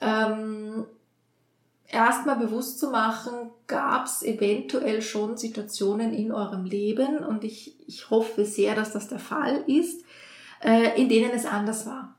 [0.00, 0.86] ähm,
[1.88, 8.08] erstmal bewusst zu machen, gab es eventuell schon Situationen in eurem Leben, und ich, ich
[8.08, 10.04] hoffe sehr, dass das der Fall ist,
[10.62, 12.14] äh, in denen es anders war.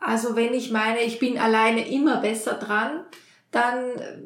[0.00, 3.04] Also wenn ich meine, ich bin alleine immer besser dran,
[3.50, 3.74] dann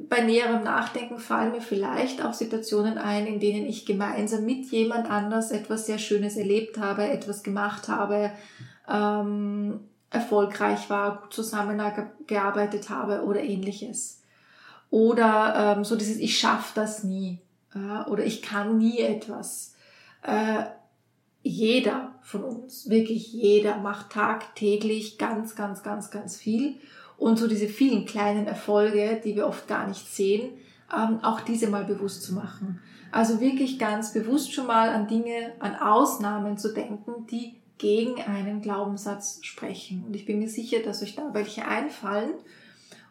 [0.09, 5.11] bei näherem Nachdenken fallen mir vielleicht auch Situationen ein, in denen ich gemeinsam mit jemand
[5.11, 8.33] anders etwas sehr Schönes erlebt habe, etwas gemacht habe,
[8.89, 14.23] ähm, erfolgreich war, gut zusammengearbeitet habe oder ähnliches.
[14.91, 17.41] Oder ähm, so dieses Ich schaff das nie
[17.75, 19.75] äh, oder ich kann nie etwas.
[20.23, 20.65] Äh,
[21.43, 26.75] jeder von uns, wirklich jeder, macht tagtäglich ganz, ganz, ganz, ganz viel
[27.17, 30.53] und so diese vielen kleinen Erfolge, die wir oft gar nicht sehen,
[30.95, 32.81] ähm, auch diese mal bewusst zu machen.
[33.13, 38.61] Also wirklich ganz bewusst schon mal an Dinge, an Ausnahmen zu denken, die gegen einen
[38.61, 40.05] Glaubenssatz sprechen.
[40.07, 42.35] Und ich bin mir sicher, dass euch da welche einfallen.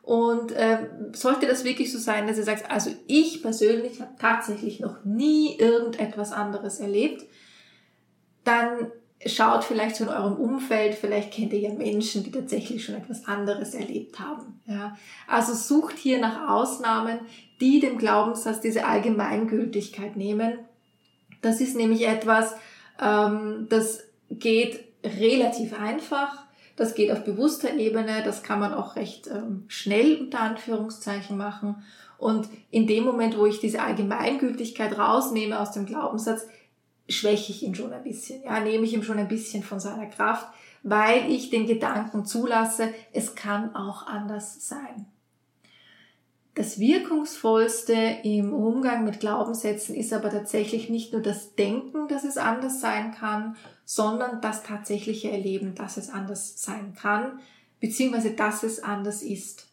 [0.03, 4.79] Und äh, sollte das wirklich so sein, dass ihr sagt, also ich persönlich habe tatsächlich
[4.79, 7.25] noch nie irgendetwas anderes erlebt,
[8.43, 8.91] dann
[9.25, 13.27] schaut vielleicht so in eurem Umfeld, vielleicht kennt ihr ja Menschen, die tatsächlich schon etwas
[13.27, 14.61] anderes erlebt haben.
[14.65, 14.97] Ja.
[15.27, 17.19] Also sucht hier nach Ausnahmen,
[17.59, 20.59] die dem Glaubenssatz diese Allgemeingültigkeit nehmen.
[21.41, 22.55] Das ist nämlich etwas,
[23.01, 26.45] ähm, das geht relativ einfach.
[26.75, 31.83] Das geht auf bewusster Ebene, das kann man auch recht ähm, schnell unter Anführungszeichen machen.
[32.17, 36.47] Und in dem Moment, wo ich diese Allgemeingültigkeit rausnehme aus dem Glaubenssatz,
[37.09, 40.05] schwäche ich ihn schon ein bisschen, ja, nehme ich ihm schon ein bisschen von seiner
[40.05, 40.47] Kraft,
[40.83, 45.05] weil ich den Gedanken zulasse, es kann auch anders sein.
[46.55, 47.93] Das Wirkungsvollste
[48.23, 53.13] im Umgang mit Glaubenssätzen ist aber tatsächlich nicht nur das Denken, dass es anders sein
[53.13, 53.55] kann,
[53.85, 57.39] sondern das tatsächliche Erleben, dass es anders sein kann,
[57.79, 59.67] beziehungsweise dass es anders ist.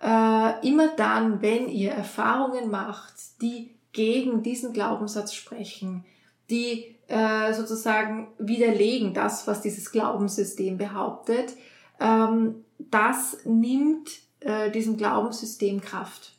[0.00, 6.04] Äh, immer dann, wenn ihr Erfahrungen macht, die gegen diesen Glaubenssatz sprechen,
[6.50, 11.52] die äh, sozusagen widerlegen das, was dieses Glaubenssystem behauptet.
[12.00, 16.32] Ähm, das nimmt äh, diesem Glaubenssystem Kraft.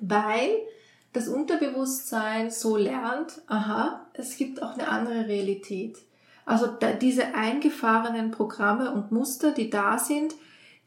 [0.00, 0.50] Weil
[1.12, 5.98] das Unterbewusstsein so lernt, aha, es gibt auch eine andere Realität.
[6.44, 10.34] Also da, diese eingefahrenen Programme und Muster, die da sind,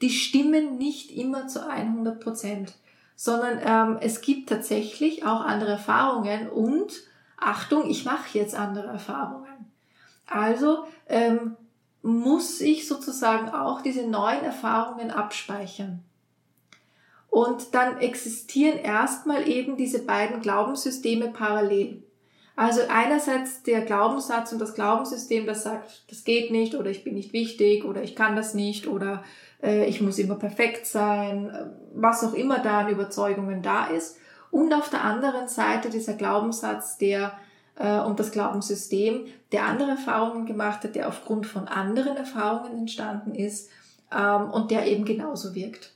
[0.01, 2.73] die stimmen nicht immer zu 100 Prozent,
[3.15, 6.91] sondern ähm, es gibt tatsächlich auch andere Erfahrungen und
[7.41, 9.71] Achtung, ich mache jetzt andere Erfahrungen.
[10.27, 11.57] Also ähm,
[12.03, 16.03] muss ich sozusagen auch diese neuen Erfahrungen abspeichern.
[17.29, 22.03] Und dann existieren erstmal eben diese beiden Glaubenssysteme parallel.
[22.55, 27.15] Also einerseits der Glaubenssatz und das Glaubenssystem, das sagt, das geht nicht oder ich bin
[27.15, 29.23] nicht wichtig oder ich kann das nicht oder
[29.63, 34.17] äh, ich muss immer perfekt sein, äh, was auch immer da an Überzeugungen da ist
[34.51, 37.33] und auf der anderen Seite dieser Glaubenssatz, der
[37.75, 43.33] äh, und das Glaubenssystem, der andere Erfahrungen gemacht hat, der aufgrund von anderen Erfahrungen entstanden
[43.33, 43.69] ist
[44.11, 45.93] ähm, und der eben genauso wirkt.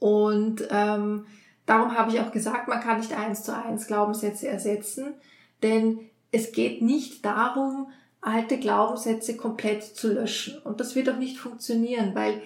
[0.00, 1.26] Und ähm,
[1.66, 5.14] darum habe ich auch gesagt, man kann nicht eins zu eins Glaubenssätze ersetzen,
[5.62, 6.00] denn
[6.32, 7.88] es geht nicht darum,
[8.20, 10.58] alte Glaubenssätze komplett zu löschen.
[10.62, 12.42] Und das wird auch nicht funktionieren, weil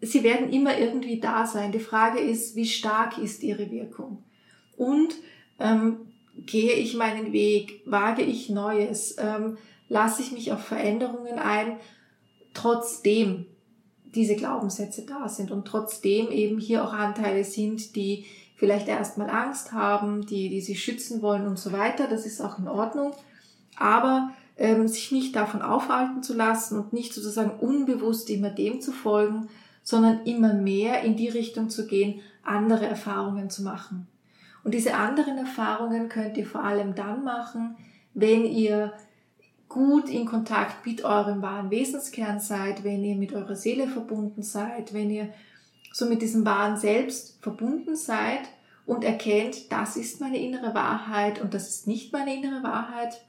[0.00, 1.72] sie werden immer irgendwie da sein.
[1.72, 4.22] Die Frage ist, wie stark ist ihre Wirkung?
[4.76, 5.14] Und
[5.58, 5.98] ähm,
[6.36, 9.56] gehe ich meinen Weg, wage ich Neues, ähm,
[9.88, 11.76] lasse ich mich auf Veränderungen ein,
[12.54, 13.46] trotzdem
[14.14, 18.24] diese Glaubenssätze da sind und trotzdem eben hier auch Anteile sind, die
[18.56, 22.06] vielleicht erstmal Angst haben, die, die sich schützen wollen und so weiter.
[22.06, 23.12] Das ist auch in Ordnung.
[23.76, 28.92] aber ähm, sich nicht davon aufhalten zu lassen und nicht sozusagen unbewusst immer dem zu
[28.92, 29.48] folgen,
[29.82, 34.06] sondern immer mehr in die Richtung zu gehen, andere Erfahrungen zu machen.
[34.64, 37.76] Und diese anderen Erfahrungen könnt ihr vor allem dann machen,
[38.14, 38.94] wenn ihr
[39.68, 44.94] gut in Kontakt mit eurem wahren Wesenskern seid, wenn ihr mit eurer Seele verbunden seid,
[44.94, 45.28] wenn ihr
[45.92, 48.40] so mit diesem wahren Selbst verbunden seid
[48.86, 53.24] und erkennt, das ist meine innere Wahrheit und das ist nicht meine innere Wahrheit.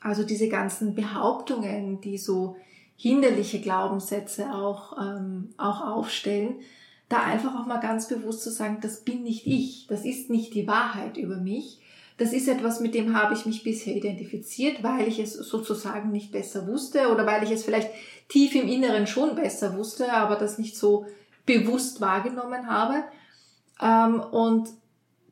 [0.00, 2.56] Also diese ganzen Behauptungen, die so
[2.96, 6.56] hinderliche Glaubenssätze auch, ähm, auch aufstellen,
[7.10, 10.54] da einfach auch mal ganz bewusst zu sagen, das bin nicht ich, das ist nicht
[10.54, 11.80] die Wahrheit über mich,
[12.16, 16.32] das ist etwas, mit dem habe ich mich bisher identifiziert, weil ich es sozusagen nicht
[16.32, 17.90] besser wusste oder weil ich es vielleicht
[18.28, 21.06] tief im Inneren schon besser wusste, aber das nicht so
[21.46, 23.04] bewusst wahrgenommen habe.
[23.82, 24.68] Ähm, und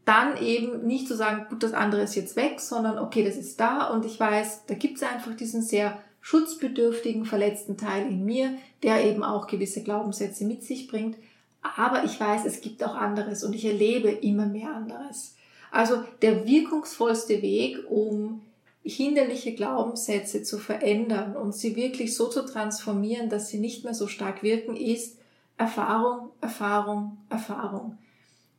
[0.04, 3.60] dann eben nicht zu sagen, gut, das andere ist jetzt weg, sondern okay, das ist
[3.60, 8.54] da und ich weiß, da gibt es einfach diesen sehr schutzbedürftigen, verletzten Teil in mir,
[8.82, 11.16] der eben auch gewisse Glaubenssätze mit sich bringt.
[11.62, 15.34] Aber ich weiß, es gibt auch anderes und ich erlebe immer mehr anderes.
[15.70, 18.42] Also der wirkungsvollste Weg, um
[18.82, 24.06] hinderliche Glaubenssätze zu verändern und sie wirklich so zu transformieren, dass sie nicht mehr so
[24.06, 25.18] stark wirken, ist
[25.58, 27.98] Erfahrung, Erfahrung, Erfahrung.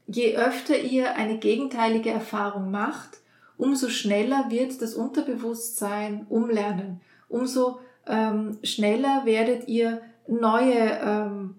[0.06, 3.20] Je öfter ihr eine gegenteilige Erfahrung macht,
[3.58, 7.02] umso schneller wird das Unterbewusstsein umlernen.
[7.28, 11.56] Umso ähm, schneller werdet ihr neue ähm,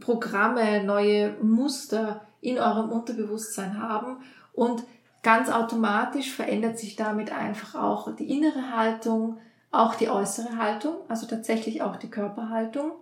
[0.00, 4.18] Programme, neue Muster in eurem Unterbewusstsein haben
[4.52, 4.82] und
[5.22, 9.38] ganz automatisch verändert sich damit einfach auch die innere Haltung,
[9.70, 12.92] auch die äußere Haltung, also tatsächlich auch die Körperhaltung,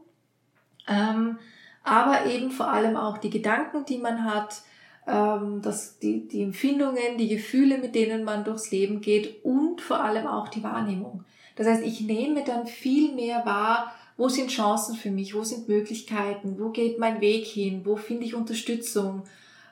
[0.86, 1.38] ähm,
[1.82, 4.62] aber eben vor allem auch die Gedanken, die man hat,
[5.07, 10.01] ähm, das, die, die Empfindungen, die Gefühle, mit denen man durchs Leben geht und vor
[10.01, 11.24] allem auch die Wahrnehmung.
[11.57, 15.66] Das heißt, ich nehme dann viel mehr wahr, wo sind Chancen für mich, wo sind
[15.66, 19.23] Möglichkeiten, wo geht mein Weg hin, wo finde ich Unterstützung,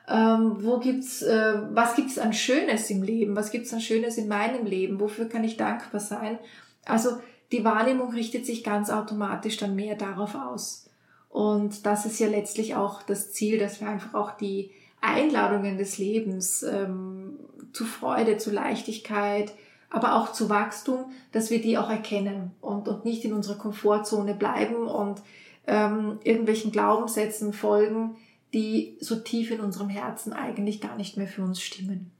[0.09, 4.27] ähm, wo gibt's, äh, was gibt's an Schönes im Leben, was gibt's an Schönes in
[4.27, 6.39] meinem Leben, wofür kann ich dankbar sein.
[6.83, 7.19] Also
[7.51, 10.89] die Wahrnehmung richtet sich ganz automatisch dann mehr darauf aus.
[11.29, 15.99] Und das ist ja letztlich auch das Ziel, dass wir einfach auch die Einladungen des
[15.99, 17.37] Lebens ähm,
[17.71, 19.53] zu Freude, zu Leichtigkeit,
[19.89, 24.35] aber auch zu Wachstum, dass wir die auch erkennen und, und nicht in unserer Komfortzone
[24.35, 25.21] bleiben und
[25.67, 28.15] ähm, irgendwelchen Glaubenssätzen folgen,
[28.53, 32.11] die so tief in unserem Herzen eigentlich gar nicht mehr für uns stimmen.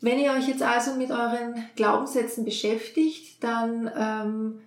[0.00, 4.60] Wenn ihr euch jetzt also mit euren Glaubenssätzen beschäftigt, dann ähm,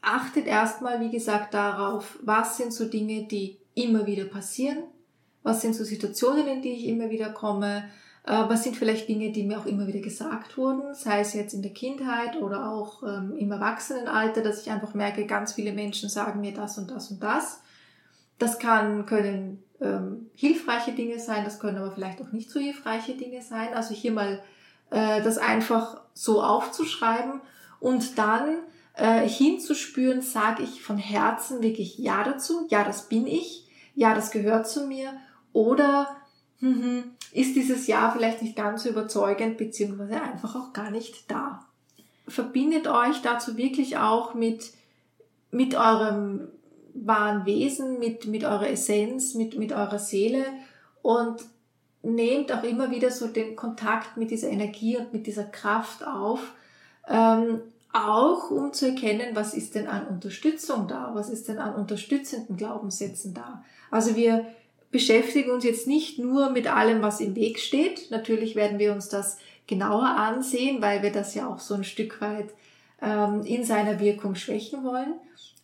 [0.00, 4.78] achtet erstmal, wie gesagt, darauf, was sind so Dinge, die immer wieder passieren,
[5.44, 7.84] was sind so Situationen, in die ich immer wieder komme,
[8.24, 11.62] was sind vielleicht Dinge, die mir auch immer wieder gesagt wurden, sei es jetzt in
[11.62, 16.40] der Kindheit oder auch ähm, im Erwachsenenalter, dass ich einfach merke, ganz viele Menschen sagen
[16.40, 17.62] mir das und das und das.
[18.38, 23.14] Das kann, können ähm, hilfreiche Dinge sein, das können aber vielleicht auch nicht so hilfreiche
[23.14, 23.74] Dinge sein.
[23.74, 24.40] Also hier mal
[24.90, 27.40] äh, das einfach so aufzuschreiben
[27.80, 28.58] und dann
[28.94, 34.30] äh, hinzuspüren, sage ich von Herzen wirklich Ja dazu, ja, das bin ich, ja, das
[34.30, 35.12] gehört zu mir
[35.52, 36.16] oder
[36.62, 37.02] hm,
[37.32, 41.66] ist dieses Ja vielleicht nicht ganz so überzeugend beziehungsweise einfach auch gar nicht da.
[42.28, 44.70] Verbindet euch dazu wirklich auch mit,
[45.50, 46.48] mit eurem
[46.94, 50.44] wahren Wesen, mit, mit eurer Essenz, mit, mit eurer Seele
[51.02, 51.42] und
[52.02, 56.52] nehmt auch immer wieder so den Kontakt mit dieser Energie und mit dieser Kraft auf,
[57.08, 57.60] ähm,
[57.92, 62.56] auch um zu erkennen, was ist denn an Unterstützung da, was ist denn an unterstützenden
[62.56, 63.64] Glaubenssätzen da.
[63.90, 64.46] Also wir
[64.92, 68.10] beschäftigen uns jetzt nicht nur mit allem, was im Weg steht.
[68.10, 72.20] Natürlich werden wir uns das genauer ansehen, weil wir das ja auch so ein Stück
[72.20, 72.50] weit
[73.00, 75.14] ähm, in seiner Wirkung schwächen wollen.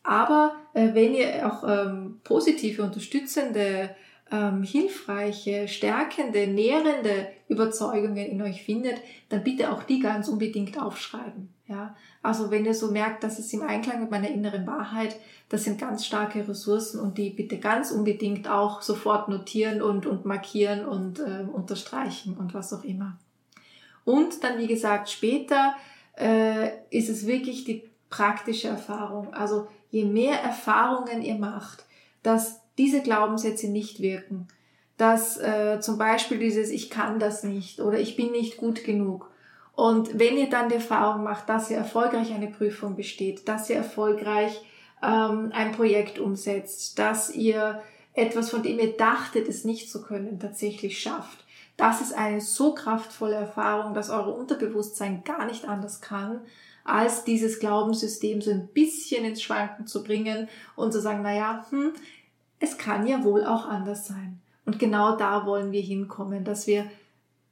[0.03, 3.91] Aber äh, wenn ihr auch ähm, positive, unterstützende,
[4.31, 8.97] ähm, hilfreiche, stärkende, nährende Überzeugungen in euch findet,
[9.29, 11.53] dann bitte auch die ganz unbedingt aufschreiben.
[11.67, 11.95] Ja,
[12.29, 15.17] also wenn ihr so merkt, dass es im Einklang mit meiner inneren Wahrheit,
[15.49, 20.27] das sind ganz starke Ressourcen und die bitte ganz unbedingt auch sofort notieren und, und
[20.27, 23.17] markieren und äh, unterstreichen und was auch immer.
[24.05, 25.75] Und dann, wie gesagt, später
[26.19, 29.33] äh, ist es wirklich die praktische Erfahrung.
[29.33, 31.87] Also je mehr Erfahrungen ihr macht,
[32.23, 34.49] dass diese Glaubenssätze nicht wirken,
[34.99, 39.31] dass äh, zum Beispiel dieses Ich kann das nicht oder ich bin nicht gut genug.
[39.79, 43.77] Und wenn ihr dann die Erfahrung macht, dass ihr erfolgreich eine Prüfung besteht, dass ihr
[43.77, 44.61] erfolgreich
[45.01, 47.81] ähm, ein Projekt umsetzt, dass ihr
[48.13, 51.45] etwas, von dem ihr dachtet, es nicht zu können, tatsächlich schafft,
[51.77, 56.41] Das ist eine so kraftvolle Erfahrung, dass eure Unterbewusstsein gar nicht anders kann,
[56.83, 61.93] als dieses Glaubenssystem so ein bisschen ins Schwanken zu bringen und zu sagen, naja, hm,
[62.59, 64.41] es kann ja wohl auch anders sein.
[64.67, 66.91] Und genau da wollen wir hinkommen, dass wir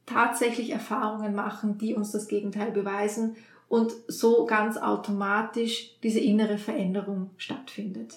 [0.07, 3.35] tatsächlich Erfahrungen machen, die uns das Gegenteil beweisen
[3.67, 8.15] und so ganz automatisch diese innere Veränderung stattfindet.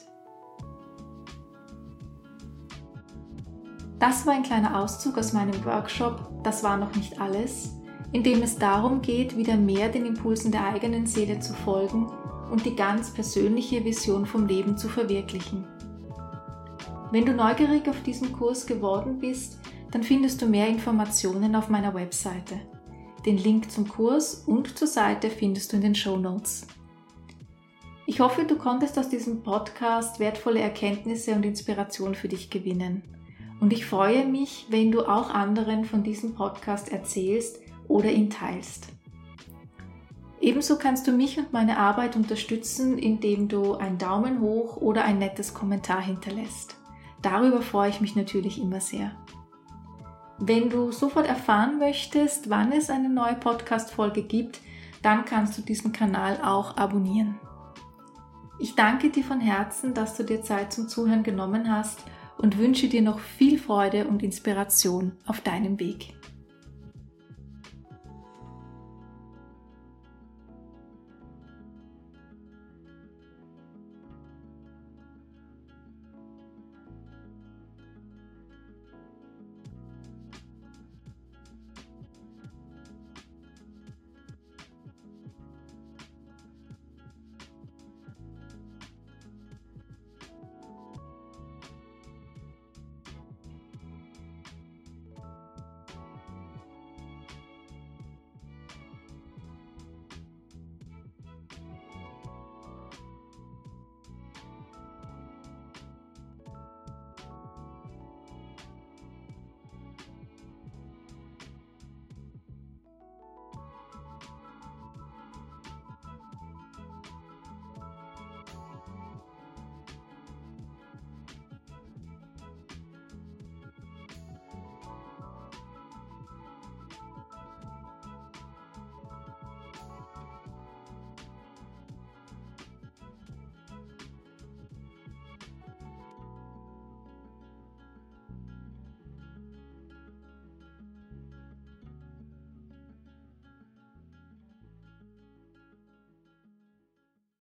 [3.99, 7.75] Das war ein kleiner Auszug aus meinem Workshop Das war noch nicht alles,
[8.13, 12.11] in dem es darum geht, wieder mehr den Impulsen der eigenen Seele zu folgen
[12.51, 15.67] und die ganz persönliche Vision vom Leben zu verwirklichen.
[17.13, 19.60] Wenn du neugierig auf diesen Kurs geworden bist,
[19.91, 22.61] dann findest du mehr Informationen auf meiner Webseite.
[23.27, 26.67] Den Link zum Kurs und zur Seite findest du in den Show Notes.
[28.07, 33.03] Ich hoffe, du konntest aus diesem Podcast wertvolle Erkenntnisse und Inspiration für dich gewinnen.
[33.61, 38.89] Und ich freue mich, wenn du auch anderen von diesem Podcast erzählst oder ihn teilst.
[40.41, 45.19] Ebenso kannst du mich und meine Arbeit unterstützen, indem du einen Daumen hoch oder ein
[45.19, 46.77] nettes Kommentar hinterlässt.
[47.21, 49.13] Darüber freue ich mich natürlich immer sehr.
[50.43, 54.61] Wenn du sofort erfahren möchtest, wann es eine neue Podcast-Folge gibt,
[55.03, 57.39] dann kannst du diesen Kanal auch abonnieren.
[58.59, 62.01] Ich danke dir von Herzen, dass du dir Zeit zum Zuhören genommen hast
[62.39, 66.15] und wünsche dir noch viel Freude und Inspiration auf deinem Weg.